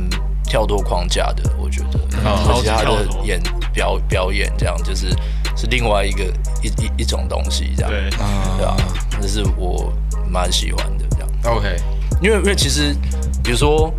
[0.45, 3.41] 跳脱框架的，我觉得，而且他的演
[3.73, 5.09] 表表演这样就是
[5.57, 6.23] 是另外一个
[6.63, 8.09] 一一一种东西这样，对，
[8.57, 8.75] 对啊，
[9.21, 9.91] 这是我
[10.29, 11.29] 蛮喜欢的这样。
[11.53, 11.75] OK，
[12.21, 12.95] 因为因为其实，
[13.43, 13.93] 比如说，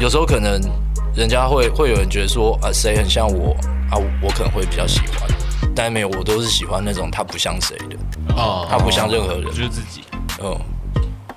[0.00, 0.60] 有时候可能
[1.16, 3.56] 人家会会有人觉得说啊，谁很像我
[3.90, 5.28] 啊，我可能会比较喜欢，
[5.74, 7.96] 但没有，我都是喜欢那种他不像谁的，
[8.36, 10.02] 哦，他不像任何人，就是自己。
[10.42, 10.60] 嗯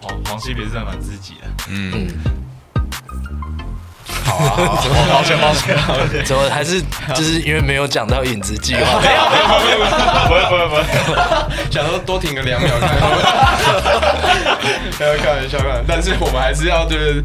[0.01, 1.47] 黄黄西别是真的蛮自己的。
[1.69, 2.07] 嗯，
[4.23, 4.79] 好啊，好啊，
[5.11, 6.23] 抱歉抱歉抱歉。
[6.23, 6.79] 怎么还是
[7.15, 8.99] 就是因为没有讲到影子计划，
[10.27, 10.83] 不会不会不会。
[11.71, 12.95] 想说多停个两秒看，
[14.99, 17.23] 没有开玩笑，开玩笑但是我们还是要就是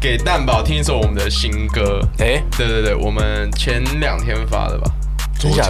[0.00, 2.00] 给蛋宝听一首我们的新歌。
[2.18, 4.90] 哎，对对对，我们前两天发的吧，
[5.38, 5.64] 昨天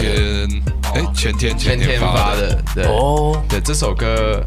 [0.95, 2.57] 哎前天前天发的。
[2.73, 4.41] 对，哦，对这首歌，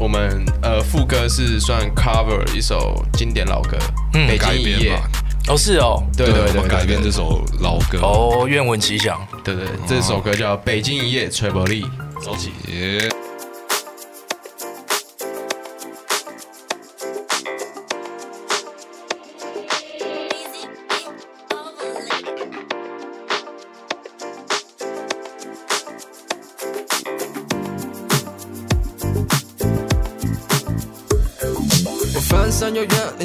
[0.00, 3.76] 我们呃副歌是算 cover 一首经典老歌
[4.14, 5.02] 嗯《北京改一夜嘛》。，
[5.52, 7.98] 哦是哦，对对对对，我们改编这首老歌。
[8.00, 11.84] 哦，愿闻其详，对对，对这首歌叫《北京一夜》吹伯利。
[12.22, 12.50] 走起。
[12.72, 13.08] 耶，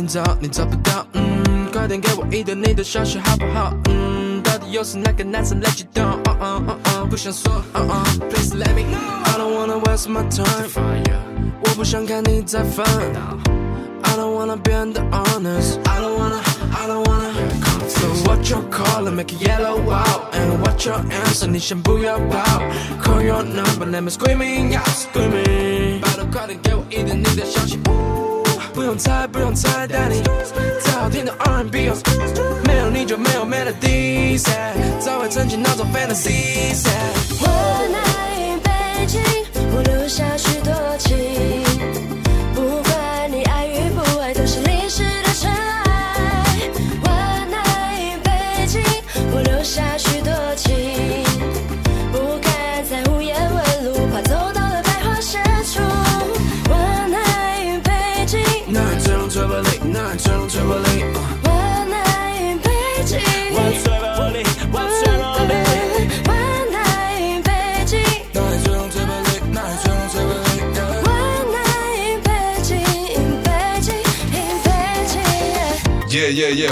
[0.08, 3.74] 找你找不到，嗯，快点给我一点你的消息好不好？
[3.90, 6.18] 嗯，到底又是哪个男生 let you down？
[6.26, 9.00] 嗯嗯嗯嗯，不想说，嗯嗯，please let me know。
[9.26, 10.70] I don't wanna waste my time，
[11.62, 12.86] 我不想看你再烦。
[14.04, 15.80] I don't wanna be the honest.
[15.86, 16.40] I don't wanna,
[16.72, 17.34] I don't wanna.
[17.88, 22.62] So what you call make it yellow out and what your answer 你先不要跑
[23.02, 26.84] Call your number let me screaming out screaming 拜托快点给我
[28.86, 30.22] 用猜不用猜带你
[30.84, 31.96] 在好听的 R&B 哦。
[32.66, 34.54] 没有你就没有 melody say
[35.00, 36.94] 早会沉浸那种 fantasy say
[37.42, 37.48] 我
[37.96, 39.20] 爱北京，
[39.76, 40.55] 我留下去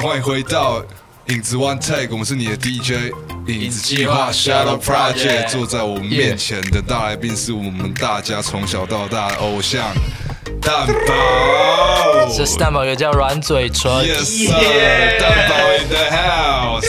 [0.04, 0.84] 欢迎回到
[1.28, 3.14] 影子 One Take，我们是你的 DJ，
[3.48, 9.94] 影子计划 Shadow Project，坐在我们面前的大来宾是我们大家从小到大的偶像
[10.62, 12.28] 蛋宝。
[12.36, 13.90] 这是蛋宝，有叫软嘴唇。
[14.06, 14.50] Yes
[15.22, 16.86] 蛋宝 in the house。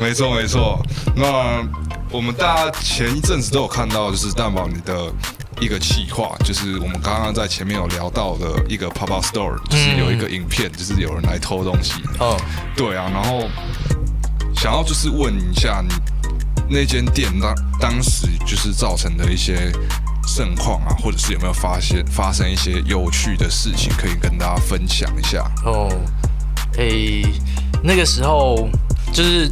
[0.00, 0.80] 没错没错，
[1.14, 1.62] 那
[2.10, 5.12] 我们大家前一阵子都有看到，就是蛋宝你的
[5.60, 11.94] 一个企划，就是我们刚刚在前面有聊到的一个 pop up store，就是有一个影片，就是有人来偷东西。
[12.18, 12.36] 哦，
[12.76, 13.48] 对啊，然后
[14.56, 15.94] 想要就是问一下你
[16.68, 19.72] 那间店当当时就是造成的一些
[20.26, 25.50] 盛况啊，或者是有没有发现发生一些有趣的事情，可以跟大家分享一下。
[25.64, 25.88] 哦，
[26.78, 27.24] 诶、
[27.82, 28.68] 那个时候
[29.12, 29.48] 就是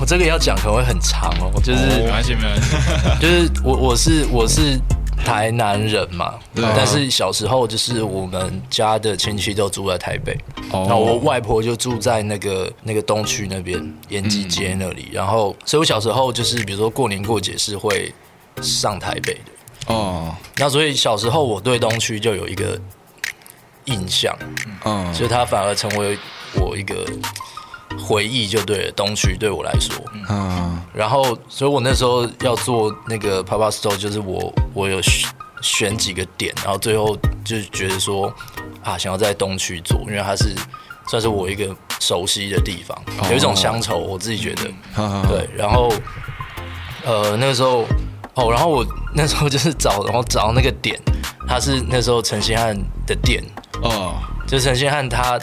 [0.00, 2.76] 我这个要讲可能会很长哦，就是、没关系，没关系。
[3.20, 4.80] 就是我我是我是
[5.24, 10.38] 台南人嘛，对但是小时候就是我们家的亲戚都住在台北，
[10.70, 10.84] 哦。
[10.86, 18.12] 然后我外婆就住在那个那个东区那边延吉街那里，然后所以我小时候就是比如说过年过节是会
[18.60, 22.78] 上台北的，哦，那所以小时候我对东区就有一个
[23.86, 24.36] 印象，
[24.84, 26.16] 嗯，所以它反而成为
[26.54, 27.04] 我一个
[27.98, 28.92] 回忆就对了。
[28.92, 29.96] 东区对我来说，
[30.28, 35.30] 嗯，然后所以我那时候要做那个 Papa Store，就是我我有选
[35.60, 38.32] 选几个点，然后最后就觉得说
[38.82, 40.54] 啊，想要在东区做，因为它是
[41.08, 42.96] 算是我一个熟悉的地方，
[43.30, 44.62] 有一种乡愁，我自己觉得。
[45.28, 45.92] 对，然后
[47.04, 47.86] 呃那个时候
[48.34, 51.00] 哦，然后我那时候就是找，然后找到那个点，
[51.48, 52.76] 它是那时候陈星汉
[53.06, 53.42] 的店，
[53.82, 55.38] 哦，就陈星汉他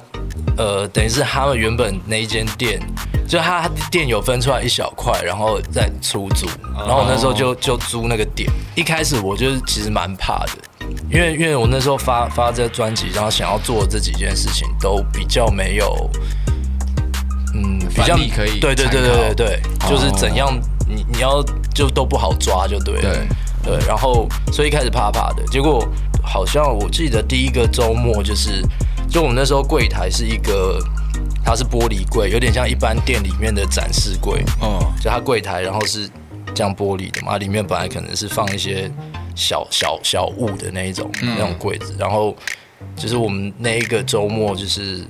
[0.57, 2.79] 呃等于是他们原本那一间店，
[3.27, 8.49] 就他店有分出来一小块，然后再出租，然后我那时候就就租那个点。
[8.75, 10.51] 一开始我就是其实蛮怕的。
[11.09, 16.09] 因为因为我那时候发发这个专辑，然后想要做这几件事情都比较没有，
[17.53, 23.01] 嗯，比较可以对对对对对对，哦就是怎样你你要就都不好抓就对了，
[23.63, 25.87] 对对，然后所以一开始怕怕的，结果
[26.23, 28.61] 好像我记得第一个周末就是，
[29.11, 30.79] 就我们那时候柜台是一个，
[31.43, 36.09] 它是玻璃柜，有点像一般店里面的展示柜，哦，就它柜台然后是
[36.55, 38.89] 这样玻璃的嘛，里面本来可能是放一些
[39.35, 42.33] 小小小物的那一种、那种柜子，然后
[42.95, 45.05] 就是我们那一个周末就是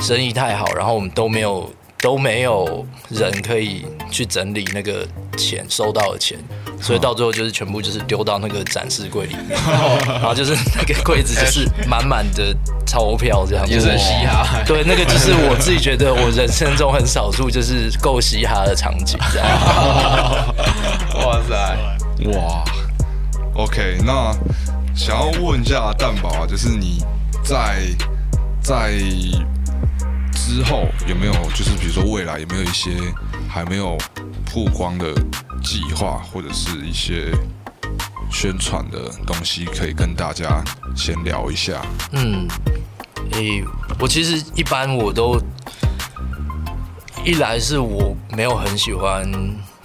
[0.00, 6.38] 生意太好，然后我们都没有都没有人可以去整理那个钱收到的钱，
[6.80, 9.58] 所以到最后就是全部就是丢到那个展示柜里面，
[10.06, 13.66] 然后就是那个柜子就是满满的钞票这样。
[13.66, 14.62] 子，也是很嘻哈。
[14.66, 19.48] 对，那个就是我自己觉得我人生中很少数就是够嘻哈的场景，这样。
[21.20, 21.54] 哇塞，
[22.30, 22.64] 哇
[23.54, 24.32] ，OK，那
[24.94, 27.04] 想要问一下蛋宝啊，就是你
[27.44, 27.82] 在
[28.62, 28.92] 在
[30.50, 32.90] 之后有没有，就是比如说未来有没有一些
[33.48, 33.96] 还没有
[34.44, 35.14] 曝光的
[35.62, 37.30] 计划，或者是一些
[38.32, 40.60] 宣传的东西，可以跟大家
[40.96, 41.80] 先聊一下？
[42.10, 42.48] 嗯，
[43.32, 43.62] 诶、
[44.00, 45.40] 我其实一般我都
[47.24, 49.24] 一来是我没有很喜欢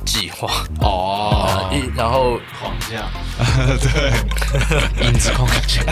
[0.04, 0.49] 计划，
[0.82, 3.08] 哦，一然后 框架，
[5.04, 5.84] 影子框架，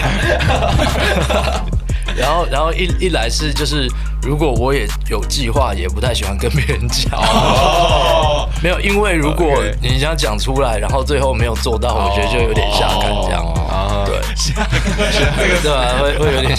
[2.17, 3.87] 然后然后一一来是就是
[4.21, 7.19] 如果我也有计划，也不太喜欢跟别人讲。
[7.19, 13.43] 哦，没有，因为如果你这样讲出来，然后最后没有做到，我觉得就有点下看这样。
[13.69, 14.19] 啊，对，
[15.61, 15.97] 对吧？
[15.99, 16.57] 会会有点。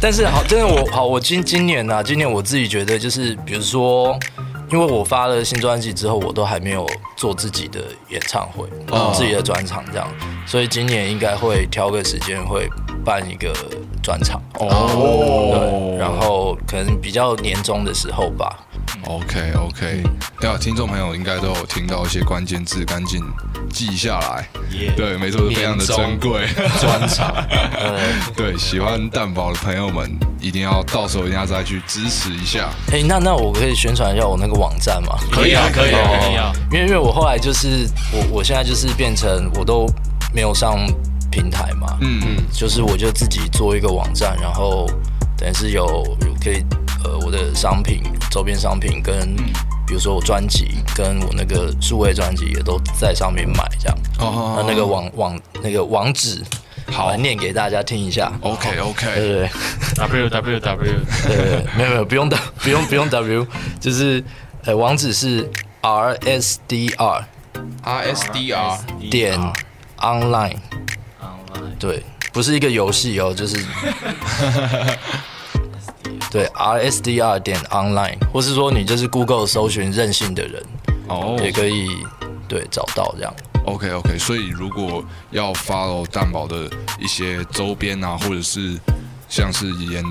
[0.00, 4.16] 但是好，真的我好，我今今年啊，今年我自己觉得就是，比如说，
[4.70, 6.86] 因为我发了新专辑之后，我都还没有
[7.16, 8.68] 做自己的演唱会，
[9.14, 10.06] 自己的专场这样，
[10.44, 12.68] 所以今年应该会挑个时间会
[13.06, 13.54] 办一个
[14.02, 14.42] 专场。
[14.58, 18.58] 哦对，然后可能比较年终的时候吧。
[19.04, 20.02] OK OK，
[20.40, 23.22] 对啊，听众朋友应该都有听到一些关键字，赶紧
[23.70, 24.48] 记下来。
[24.76, 26.46] 耶对，没错，非常的珍贵。
[26.80, 27.32] 专场，
[27.78, 27.98] 呃，
[28.36, 32.68] 对，喜欢蛋堡的朋友们，一定要到时候一定要再去支持一下。
[32.92, 35.16] 哎、那那我可以宣传一下我那个网站吗？
[35.30, 36.52] 可以啊，可以可以啊。
[36.72, 39.86] 因为因为我后来就是我我现在就是变成我都
[40.32, 40.76] 没有上
[41.36, 44.86] 平台嘛，嗯嗯，就是我就自己做一个网站，然后
[45.36, 45.84] 等于是有
[46.22, 46.64] 有可以
[47.04, 49.36] 呃我的商品周边商品跟
[49.86, 54.54] 比如说我专辑跟我那个数位专辑也都在上面买这样，哦。
[54.56, 56.42] 那那个网网那个网址
[56.90, 57.14] 好。
[57.16, 58.32] 念给大家听一下。
[58.40, 59.50] OK OK，对对
[59.96, 60.92] W W W，
[61.28, 63.46] 对对，没有没有，不用的，不用不用 W，
[63.78, 64.24] 就是
[64.64, 65.50] 呃网址是
[65.82, 67.24] R S D R
[67.84, 68.78] RSDR
[69.10, 69.38] 点
[69.98, 70.56] online，online
[71.78, 72.02] 对，
[72.32, 73.56] 不是一个游戏哦，就是
[76.30, 80.62] 对，rsdr 点 online，或是说你就是 Google 搜寻任性的人，
[81.08, 81.88] 哦也可以
[82.48, 83.34] 对找到这样。
[83.64, 86.70] OK OK，所以如果要 follow 蛋宝的
[87.00, 88.78] 一些周边啊，或者是
[89.28, 90.04] 像是演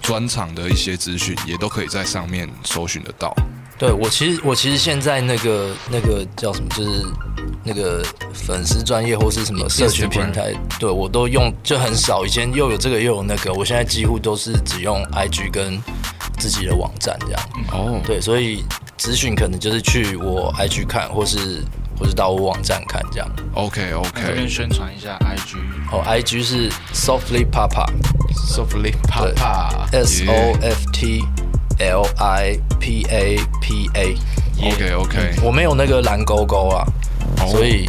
[0.00, 3.34] 专场的一些资讯，也都可以在上面搜寻得到。
[3.82, 7.04] 对我其实我其实现在那个那个叫什么，就是
[7.64, 8.00] 那个
[8.32, 12.24] 粉丝专业或是什么社群平台，对我都用就很少。
[12.24, 15.82] 以前又有这个又有那个，我现在几乎都是只用 IG 跟
[16.38, 17.42] 自己的网站这样。
[17.72, 18.64] 哦，对，所以
[18.96, 21.64] 资讯可能就是去我 IG 看，或是
[21.98, 23.28] 或是到我网站看这样。
[23.54, 25.56] OK OK，这边宣传一下 IG，
[25.90, 27.84] 哦，IG 是 Softly Papa
[28.46, 31.24] Softly 啪对啪，S O F T
[31.82, 34.16] L I P A P A。
[34.64, 36.86] OK OK，我没有那个蓝勾勾啊，
[37.40, 37.88] 哦所以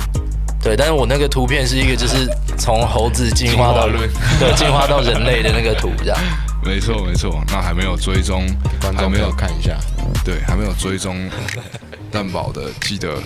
[0.64, 2.28] 对，但是我那个图片是一个就是
[2.58, 3.88] 从猴子进化到
[4.40, 6.18] 对进化到人类的那个图这样。
[6.64, 7.44] 没错没错。
[7.50, 8.48] 那还没有追踪，
[8.82, 9.78] 观众没有看一下，
[10.24, 11.30] 对，还没有追踪
[12.10, 13.22] 蛋宝的，记得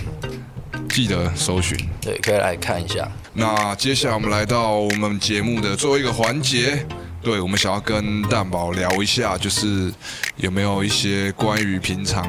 [0.90, 1.78] 记得搜寻。
[2.00, 3.08] 对，可以来看一下。
[3.32, 6.84] 那接下来我们来到我们节目的最后一个环节，
[7.20, 9.92] 对我们想要跟蛋宝聊一下，就是
[10.36, 12.24] 有没有一些关于平常，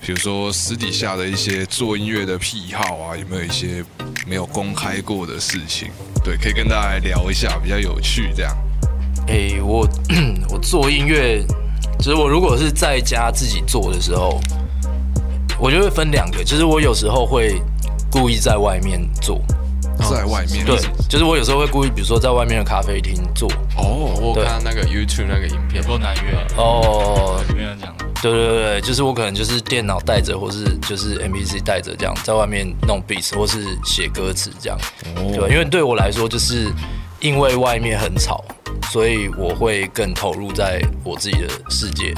[0.00, 3.84] 比如说私底下的一些做音乐的癖好啊，有没有一些
[4.26, 5.88] 没有公开过的事情？
[6.22, 8.56] 对，可以跟大家聊一下，比较有趣这样。
[9.28, 9.88] 诶、我
[10.52, 11.42] 我做音乐，
[11.98, 14.38] 就是我如果是在家自己做的时候，
[15.58, 17.60] 我就会分两个，就是我有时候会
[18.10, 19.40] 故意在外面做，
[19.96, 20.76] 在外面，对，
[21.08, 25.82] 就是我有时候会故意，比如说在外面的咖啡厅坐，哦，我看那个 YouTube 那个影片。
[25.82, 27.94] 有，够难约，哦，里面有讲。
[28.22, 34.78] 对对对对，就是我可能就是电脑带着，或是就是 MPC 带着这样，在外面弄 beats 或是写歌词这样。
[35.14, 36.72] 对吧，因为对我来说，就是
[37.20, 38.42] 因为外面很吵，
[38.90, 42.14] 所以我会更投入在我自己的世界，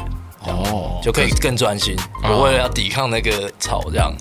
[0.46, 1.96] 哦，就可以更专心。
[2.22, 4.14] 我为了要抵抗那个吵这样，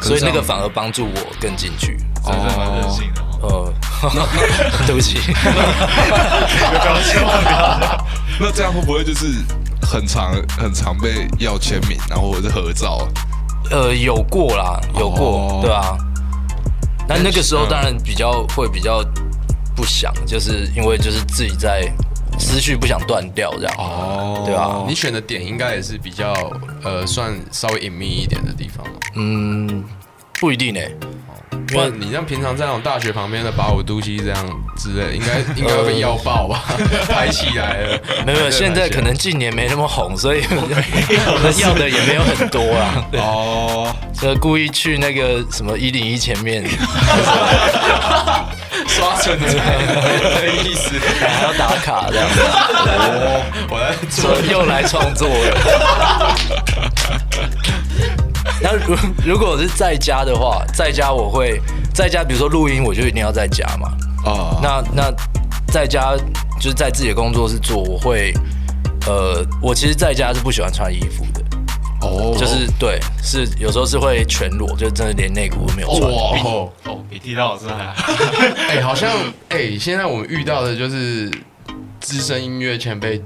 [0.00, 1.96] 所以那个反而帮助我更进去。
[2.24, 3.72] 真的蛮任性的哦。
[4.02, 4.10] 呃，
[4.86, 5.18] 对不起，
[8.40, 9.26] 那这样会不会就是
[9.82, 13.06] 很常很常被要签名，然后或者是合照？
[13.70, 15.60] 呃，有过啦，有过，哦。
[15.62, 15.96] 对啊。
[17.08, 19.02] 那那个时候当然比较会比较
[19.74, 21.90] 不想，就是因为就是自己在
[22.38, 24.42] 思绪不想断掉这样，哦。
[24.44, 24.84] 对啊。
[24.86, 26.32] 你选的点应该也是比较
[26.82, 29.84] 呃算稍微隐秘一点的地方哦嗯，
[30.40, 30.80] 不一定呢、
[31.98, 34.46] 你像平常在那种大学旁边的八五都西这样
[34.76, 36.64] 之类，应该应该会被要爆吧？
[37.08, 40.42] 拍起来了，没有，现在可能近年没那么红，所以
[41.60, 43.04] 要的也没有很多啊。
[43.18, 46.64] 哦，所以故意去那个什么一零一前面，
[48.86, 49.54] 刷存在
[50.40, 50.92] 的意思。
[51.20, 52.40] 还要打卡这样子，
[53.68, 56.34] 我在做又来创作了。
[58.60, 58.96] 然后如
[59.34, 61.60] 如果是在家的话，在家我会
[61.92, 63.88] 在家，比如说录音，我就一定要在家嘛。
[64.24, 65.14] 啊，那那
[65.70, 66.16] 在家
[66.58, 68.32] 就是在自己的工作室做，我会
[69.06, 71.44] 呃，我其实在家是不喜欢穿衣服的，
[72.00, 76.10] 哦，就是对，是有时候是会全裸，就真的连内裤都没有穿。
[76.10, 77.94] 哇，哦，比剃刀老师还。
[78.70, 79.10] 哎、好像
[79.50, 81.30] 哎、现在我们遇到的就是
[82.00, 83.22] 资深音乐前辈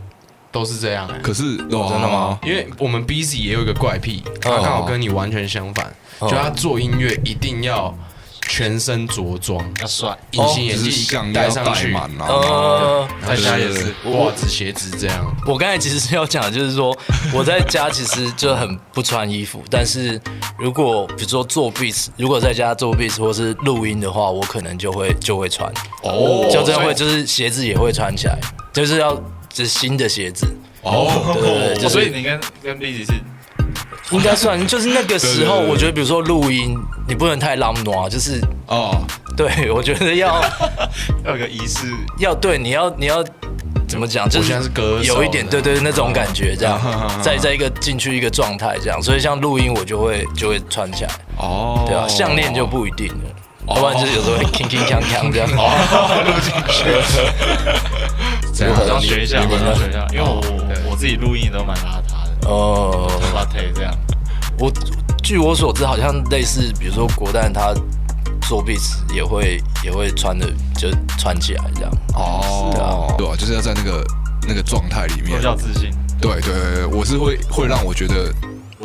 [0.50, 2.38] 都是这样哎、可是真真的吗？
[2.42, 6.28] 因为我们 Busy 也有一个怪癖，他刚好跟你完全相反，哦。
[6.28, 7.94] 就他做音乐一定要
[8.40, 15.36] 全身着装，要帅，隐形眼就是镜戴上去，戴满啊，呃，在家也是袜子、鞋子这样。
[15.46, 16.96] 我刚才其实是要讲的就是说，
[17.34, 20.18] 我在家其实就很不穿衣服，但是
[20.58, 25.70] 如果比如说做 beats，如果在家做 beats 或是录音的话，我可能就会就会穿，
[26.02, 26.48] 哦。
[26.50, 28.38] 就真的会就是鞋子也会穿起来，
[28.72, 29.22] 就是要就
[29.64, 30.46] 是新的鞋子，
[30.82, 33.12] 哦，对对对，就是所以你跟跟 B 是？
[34.10, 36.74] 应该算就是那个时候，我觉得比如说录音，
[37.06, 38.96] 你不能太浪挪，就是哦，
[39.36, 40.40] 对我觉得要
[41.26, 41.86] 要有个仪式，
[42.18, 43.22] 要对你要你要
[43.86, 44.50] 怎么讲，就是
[45.02, 53.27] 有一点对对那种感觉，这样哦在在一个进去一个状态这样，所以像录音我就会就会穿起来，哦，对啊，项链就不一定了。
[53.74, 55.48] 要不然就是有时候会铿铿锵锵这样。
[58.52, 63.94] 这样好像学一下，好你们呢像学一下，因为我我我自己录音都蛮邋遢的，哦，邋遢这样。
[64.58, 64.72] 我
[65.22, 67.72] 据我所知，好像类似，比如说国蛋他
[68.48, 71.90] 做 beats 也会也会穿的就穿起来这样。
[72.14, 74.04] 哦，对啊，就是要在那个
[74.48, 75.36] 那个状态里面。
[75.38, 75.90] 比，较自信，
[76.20, 78.32] 对对对，我是会会让我觉得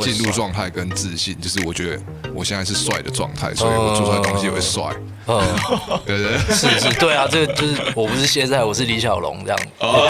[0.01, 2.01] 进入状态跟自信，就是我觉得
[2.33, 4.83] 我现在是帅的状态，所以我做出来的东西也会帅，
[5.27, 5.39] 嗯，
[6.05, 6.37] 对不对？
[6.55, 9.59] 是是，对啊，这个就是我不是现在，我是李小龙这样，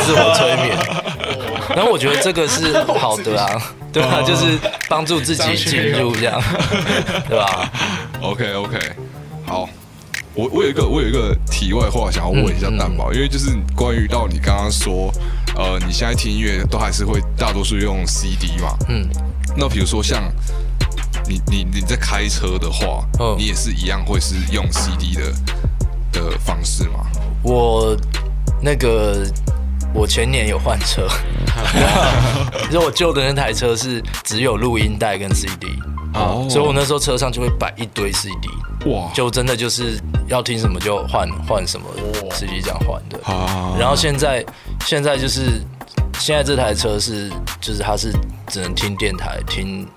[0.05, 0.77] 自我催眠。
[1.75, 3.61] 然后我觉得这个是好的啊，
[3.91, 4.57] 对啊，就是
[4.89, 6.41] 帮助自己进入这样，
[7.27, 7.71] 对吧
[8.21, 8.77] ？OK OK，
[9.45, 9.67] 好，
[10.35, 15.13] 我我有一个我有一个题外话想要问一下蛋宝，因为就是关于到你刚刚说，
[15.55, 18.75] 呃，你现在听音乐都还是会大多数用 CD 嘛？
[18.89, 19.07] 嗯，
[19.55, 20.23] 那比如说像
[21.27, 25.31] 你你你在开车的话，嗯你也是一样会是用 CD 的
[26.11, 27.05] 的方式吗？
[27.43, 27.95] 我
[28.61, 29.27] 那个
[29.93, 31.07] 我前年有换车，
[32.65, 35.67] 其实我旧的那台车是只有录音带跟 CD，
[36.15, 38.49] 哦所以我那时候车上就会摆一堆 CD，
[38.85, 39.11] 哇。
[39.13, 41.85] 就真的就是要听什么就换换什么
[42.31, 43.19] 司机这样换的。
[43.25, 44.45] 啊然后现在
[44.85, 45.61] 现在就是
[46.19, 47.29] 现在这台车是
[47.59, 48.11] 就是它是
[48.47, 49.87] 只能听电台听，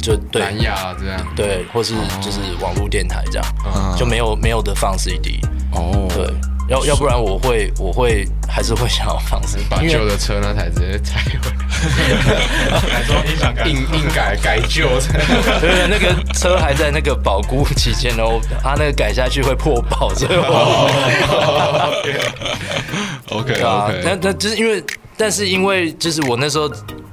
[0.00, 0.42] 就对。
[0.42, 5.40] 蓝牙这样，对，或是就是网络电台这样，啊就没有没有的放 CD。
[5.72, 6.08] 哦。
[6.14, 6.26] 对，
[6.72, 11.50] 要要不然我会我会还是会想要放为把旧的车那台直接拆回
[13.42, 14.88] 来， 改硬硬改改旧。
[15.60, 20.88] 对那个车还在那个保固期间哦，它那个改下去会破保，所以我
[23.36, 24.82] OK 对啊，那 OK，那就是因为，
[25.16, 26.70] 但是因为就是我那时候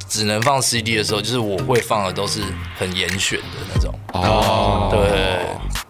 [0.08, 2.40] 只能放 CD 的时候，就是我会放的都是
[2.78, 3.94] 很严选的那种。
[4.14, 5.02] 哦，对，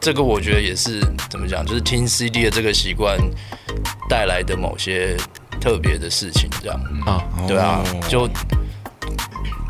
[0.02, 3.18] 这个我觉得也是怎么讲，就是听 CD 的这个习惯
[4.10, 5.18] 带来的某些
[5.60, 6.80] 特别的事情，这样。
[7.06, 8.30] 啊，对啊哦，就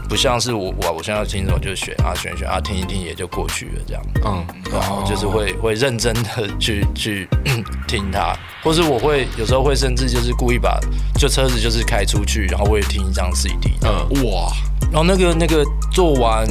[0.07, 4.03] 不像是我我我现在要听什么就选啊选一选啊听一听也就过去了这样。
[4.25, 7.27] 嗯，然后就是会会认真的去去
[7.87, 10.79] 听它，或是我会有时候会甚至就是故意把
[11.15, 14.51] 就车子就是开出去，然后我也听一张 CD，嗯，哇，
[14.91, 16.47] 然后那个那个做完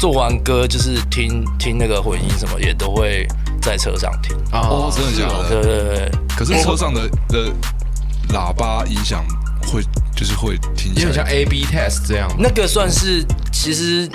[0.00, 3.26] 做完歌就是听听那个混音什么也都会
[3.60, 5.48] 在车上听，哦，真的假的？
[5.48, 7.52] 对对对，可是车上的的
[8.32, 9.22] 喇叭音响
[9.70, 9.82] 会
[10.16, 12.28] 就是会听起有点像 A B test 这样。
[12.38, 13.22] 那个算是
[13.52, 14.10] 其实。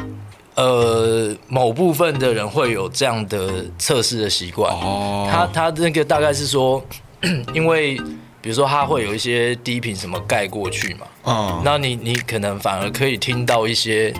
[0.58, 4.74] 呃，某部分的人会有这样的测试的习惯。
[4.74, 6.82] 哦他他那个大概是说，
[7.54, 7.98] 因为
[8.42, 14.14] 比如说他会有一些低频什么盖过去嘛，啊那你你可能反而可以听到一些，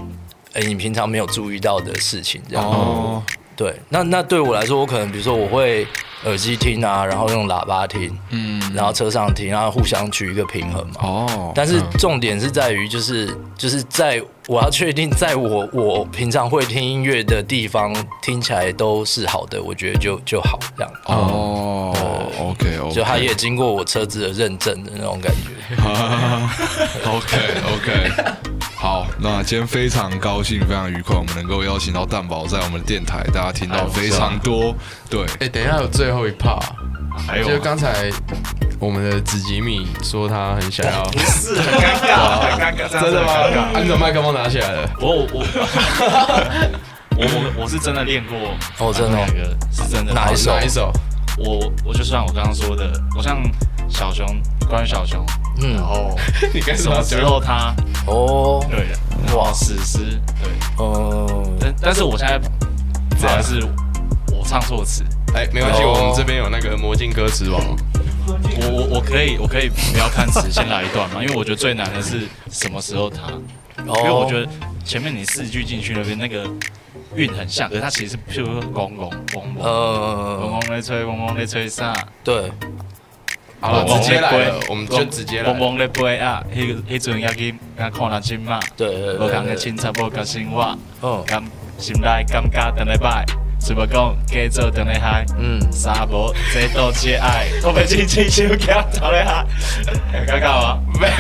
[0.56, 2.66] 呃，你平常没有注意到的事情，这样。
[2.66, 3.22] 哦
[3.58, 5.88] 对，那那对我来说，我可能比如说我会
[6.26, 10.96] 耳机听啊，然后用喇叭听，嗯然后车上听，然后互相取一个平衡嘛。
[11.02, 20.92] 哦，但是重点是在于，就是就是在我要确定，在我我平常会听音乐的地方听起来都是好的，我觉得就就好这样。
[21.06, 21.96] 哦
[22.38, 25.52] ，OK OK，就它也经过我车子的认证的那种感觉。
[27.08, 27.38] OK
[27.74, 28.12] OK，
[28.86, 34.76] 好，那今天非常高兴，非常愉快，我们能够邀请到蛋宝在我们的电台，大家听到非常多，
[35.10, 36.62] 对，哎，等一下有最后一 part，
[37.28, 38.12] 还有就是刚才
[38.78, 43.32] 我们的子吉米说他很想要，不是很尴尬，很尴尬，真的吗？
[43.34, 44.88] 啊你怎么麦克风拿起来了？
[45.02, 45.44] 我我
[47.18, 48.38] 我我我是真的练过，
[48.78, 49.18] 哦真的
[49.72, 50.14] 是真的。
[50.14, 50.94] 哪一首哪一首？
[51.40, 53.42] 我我就像我刚刚说的，我像
[53.90, 54.26] 小熊，
[54.70, 55.26] 关于小熊，
[55.62, 56.16] 嗯然后
[56.54, 57.74] 你该什么时候他？
[58.08, 58.88] 哦，对，
[59.26, 60.20] 然后史诗。
[60.44, 62.40] 对，哦，但但是我现在
[63.20, 63.64] 主要是
[64.32, 67.62] 我唱错词，哎，没关系，哦我们这边有那个魔镜歌词网，
[68.28, 73.32] 我我我可以我可以不要看词，先来一段嘛，因为我觉得最难的是什么时候他，
[73.78, 74.52] 因为我觉得得
[74.84, 76.48] 前面你四句进去那边那个
[77.16, 81.94] 韵很像，可是它其实是譬如说嗡嗡嗡嗡嗡呃，嗡在吹，嗡嗡在吹啥？
[82.24, 82.52] 对，
[83.62, 85.60] 好了，嗡直接来了，我们就直接来嗡。
[85.60, 91.24] 嗡在飞啊，迄个迄阵也去刚看人亲嘛，对对对对，个凊彩，无同生活，哦。
[91.26, 91.44] 感
[91.78, 93.26] 心内感觉等来摆，
[93.66, 95.26] 是无讲加做等来嗨。
[95.40, 99.44] 嗯，沙无这都节爱，我被亲亲手夹头来哈，
[100.28, 100.78] 尴尬吗？
[101.02, 101.14] 没有，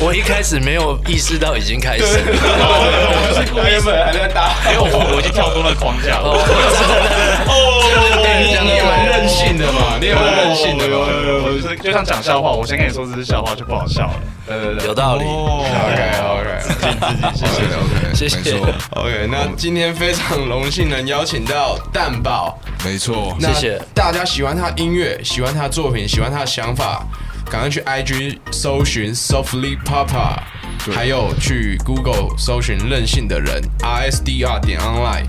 [0.00, 6.34] 我我一开始没有意识到已经开始了，我是故意原本还在打，因为我我已经跳脱了框架了。
[8.26, 11.06] 哎，你也蛮任性的嘛，你也蛮任性的嘛。
[11.44, 14.14] 我就是就像讲笑话，我先跟你说这是笑话就不好笑了。
[14.46, 16.90] 对对对，有道理，OK OK 自己
[17.34, 17.62] 谢谢。
[17.76, 18.58] OK，谢谢
[18.90, 23.82] OK，那今天非常荣幸能邀请到蛋宝，没错，谢谢。
[23.94, 27.06] 大家喜欢他音乐，喜欢他作品，喜欢他的想法，
[27.50, 30.38] 赶快去 IG 搜寻 Softly Papa，
[30.92, 35.26] 还有去 Google 搜寻任性的人 R S D R 点 online。